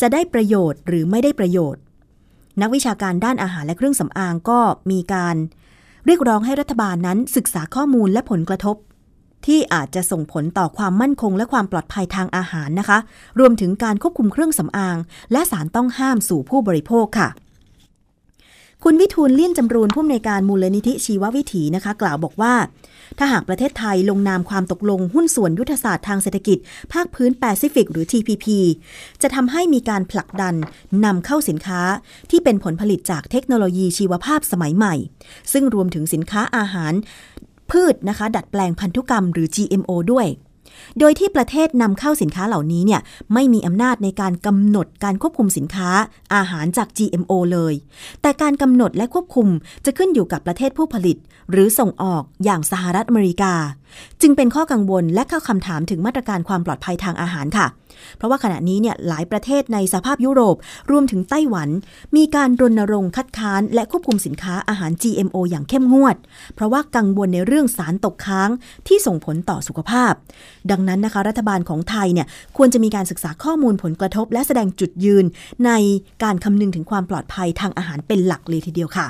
[0.00, 1.82] จะได้ประโยชน์หรือไม่ได้ประโยชน์
[2.60, 4.60] นักวิชาการด้านอาหารและเครื่องสำอางก็
[4.90, 5.36] มีการ
[6.06, 8.76] เรียกร้องให้รัฐบาลนั้นศึกษาข้อมูลและผลกระทบ
[9.46, 12.98] ที่อาจจะส่งผลต่อความมั่นคงและความปลอดภัยทางอาหารนะคะ
[13.38, 14.96] รวมถึงการควบคุมเครื่องสำอาง
[15.32, 17.28] และสารต้องห้ามสู่ผู้บริโภคค่ะ
[18.84, 22.54] คุณวิทูลเลี่ยนจำรูนผู้อำนวยการมูลนิธิชีววิถีนะคะ กล่าวบอกว่า
[23.18, 26.58] ถ้าหากประเทศไทยลงนามความตกลงหุ้นส่วนยุทธศาสตร์ทางเศรษฐกิจ
[26.92, 28.46] ภาคพื้นแปซิฟิก หรือ TPP
[29.22, 30.54] จะทำให้มีการผลักดัน
[31.04, 31.80] นำเข้าสินค้า
[32.30, 34.94] ที่เป็นผลผลิตจากเทคโนโลยีชีวภาพสมัยใหม่
[35.52, 36.92] ซึ่งรวมถึงสินค้าอาหาร
[37.70, 40.26] พืชนะคะ ดัดแปลงพันธุกรรมหรือ GMO ด้วย
[40.98, 43.00] โดยที่ประเทศนำเข้าสินค้าเหล่านี้เนี่ย
[43.34, 45.90] ไม่มีอำนาจในการกำหนดการควบคุมสินค้า
[46.34, 47.74] อาหารจาก GMO เลย
[48.22, 49.48] แต่การกำหนดและควบคุม
[49.84, 51.16] จะขึ้นอยู่กับประเทศผู้ผลิต
[51.50, 53.54] หรือส่งออกอย่างสหรัฐอเมริกา
[54.22, 57.66] จึงเป็นข้อกังวลและข้อคำถามถึงมาตรการความปลอดภัยทางอาหารค่ะ
[58.16, 60.56] เพราะว่าขณะนี้เนี่ยหลายประเทศในสภาพยุโรป
[60.90, 61.68] รวมถึงไต้หวัน
[62.16, 66.16] มีการรณรงค์คัดค้าน และควบคุมสินค้าอาหาร GMO อย่างเข้มงวด
[66.54, 68.50] เพราะว่ากังวลในเรื่องสารตกค้าง
[68.86, 70.12] ที่ส่งผลต่อสุขภาพ
[70.70, 75.24] ดังนั้นนะคะรัฐบาลของไทยเนี่ยควรจะมีการศึกษาข้อมูลผลกระทบ และแสดงจุดยืน
[75.66, 75.70] ใน
[76.22, 79.08] การคำนึงถึงความปลอดภัยทางอาหารเป็นหลักเลยทีเดียวค่ะ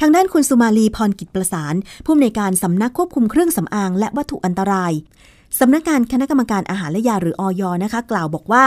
[0.00, 4.92] ทางด้านคุณสุมาลีพรกิจประสาน ผู้อำนวยการสำนักควบคุมเครื่องสำอางและวัตถุอันตราย
[5.60, 8.64] สำนักงานคณะกรรมการอาหารและยาหรืออยนะคะ กล่าวบอกว่า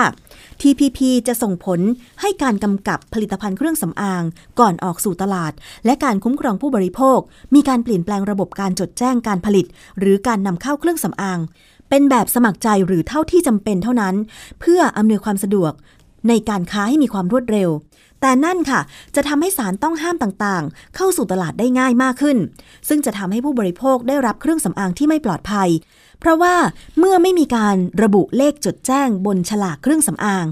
[0.62, 1.80] TPP จะส่งผล
[2.22, 4.24] ให้การกำกับผลิตภัณฑ์เครื่องสำอาง
[4.60, 5.52] ก่อนออกสู่ตลาด
[5.86, 7.20] และการคุ้มครองผู้บริโภค
[7.56, 9.66] มีการเปลี่ยนแปลงระบบการจดแจ้งการผลิต
[10.00, 11.40] หรือการนำเข้าเครื่องสำอาง
[11.90, 14.16] เป็นแบบสมัครใจหรือเท่าที่จำเป็นเท่านั้น
[14.60, 15.72] เพื่ออำนวยความสะดวก
[16.28, 17.70] ในการค้าให้มีความรวดเร็ว
[18.22, 18.82] แต่นั่นค่ะ
[19.15, 22.38] จะทำให้สารต้องห้ามต่างๆ เข้าสู่ตลาดได้ง่ายมากขึ้น
[22.89, 25.70] ซึ่งจะทำให้ผู้บริโภคได้รับเครื่องสำอางที่ไม่ปลอดภัย
[26.20, 26.55] เพราะว่า
[26.99, 30.45] เมื่อไม่มีการระบุเลขจดแจ้งบนฉลากเครื่องสำอาง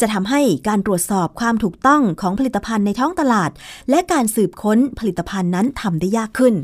[0.00, 3.50] จะทำให้การตรวจสอบความถูกต้องของผลิตภัณฑ์ในท้องตลาด
[3.90, 6.54] และการสืบค้นผลิตภัณฑ์นั้นทำได้ยากขึ้น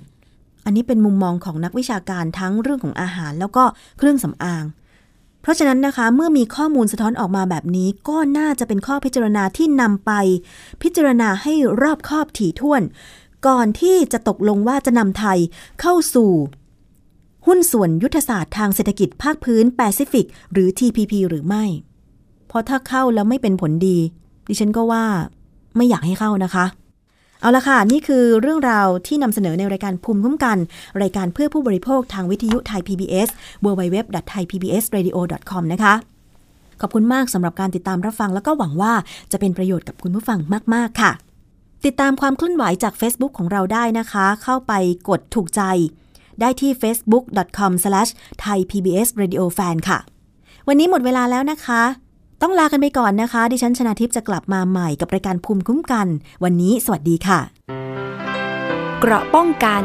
[0.64, 3.64] อันนี้เป็นมุมมองของนักวิชาการทั้งเรื่องของอาหารแล้วก็
[3.98, 4.64] เครื่องสำอาง
[5.46, 10.12] เพราะฉะนั้นนะคะเมื่อมีข้อมูลสะท้อนออกมาแบบนี้ ก็น่าจะเป็นข้อพิจารณาที่นำไป
[10.82, 12.82] พิจารณาให้รอบคอบถี่ถ้วน
[13.46, 15.38] ก่อนที่จะตกลงว่าจะนำไทย
[15.80, 16.30] เข้าสู่
[17.46, 21.64] หุ้นส่วนยุทธศาสตร์ทางเศรษฐกิจภาคพื้นแปซิฟิก หรือ TPP หรือไม่
[22.48, 23.98] เพราะถ้าเข้าแล้วไม่เป็นผลดี
[24.48, 25.04] ดิฉันก็ว่า
[25.76, 26.64] ไม่อยากให้เข้านะคะ
[27.40, 30.58] เอาละค่ะ นี่คือเรื่องราวที่นำเสนอในรายการภูมิคุ้มกัน
[31.02, 33.28] รายการเพื่อผู้บริโภคทางวิทยุไทย PBS
[33.64, 35.94] www.thaipbsradio.com นะคะ
[36.80, 38.92] ขอบคุณมากสำหรับการติดตามรับฟัง แล้วก็หวังว่า
[39.32, 40.38] จะเป็นประโยชน์กับคุณผู้ฟัง
[40.74, 41.12] มาก ๆ ค่ะ
[41.84, 44.72] ติดตามความเคลื่อนไหวจาก Facebook ของเราได้นะคะ เข้าไป
[45.08, 45.62] กดถูกใจ
[46.40, 49.98] ได้ที่ facebook.com/thaipbsradiofan ค่ะ
[50.68, 51.82] วันนี้หมดเวลาแล้วนะคะ
[52.42, 56.06] ต้องลากันไปก่อนนะคะ ดิฉันชนะทิพย์จะกลับมาใหม่กับรายการภูมิคุ้มกัน
[56.44, 57.40] วันนี้สวัสดีค่ะ
[59.00, 59.82] เกราะป้องกัน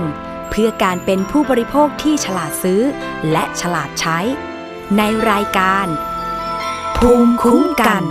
[0.49, 2.81] เพื่อการเป็นผู้บริโภคที่ฉลาดซื้อ
[3.31, 4.19] และฉลาดใช้
[4.97, 5.87] ในรายการ
[6.97, 8.03] ภูมิคุ้มกัน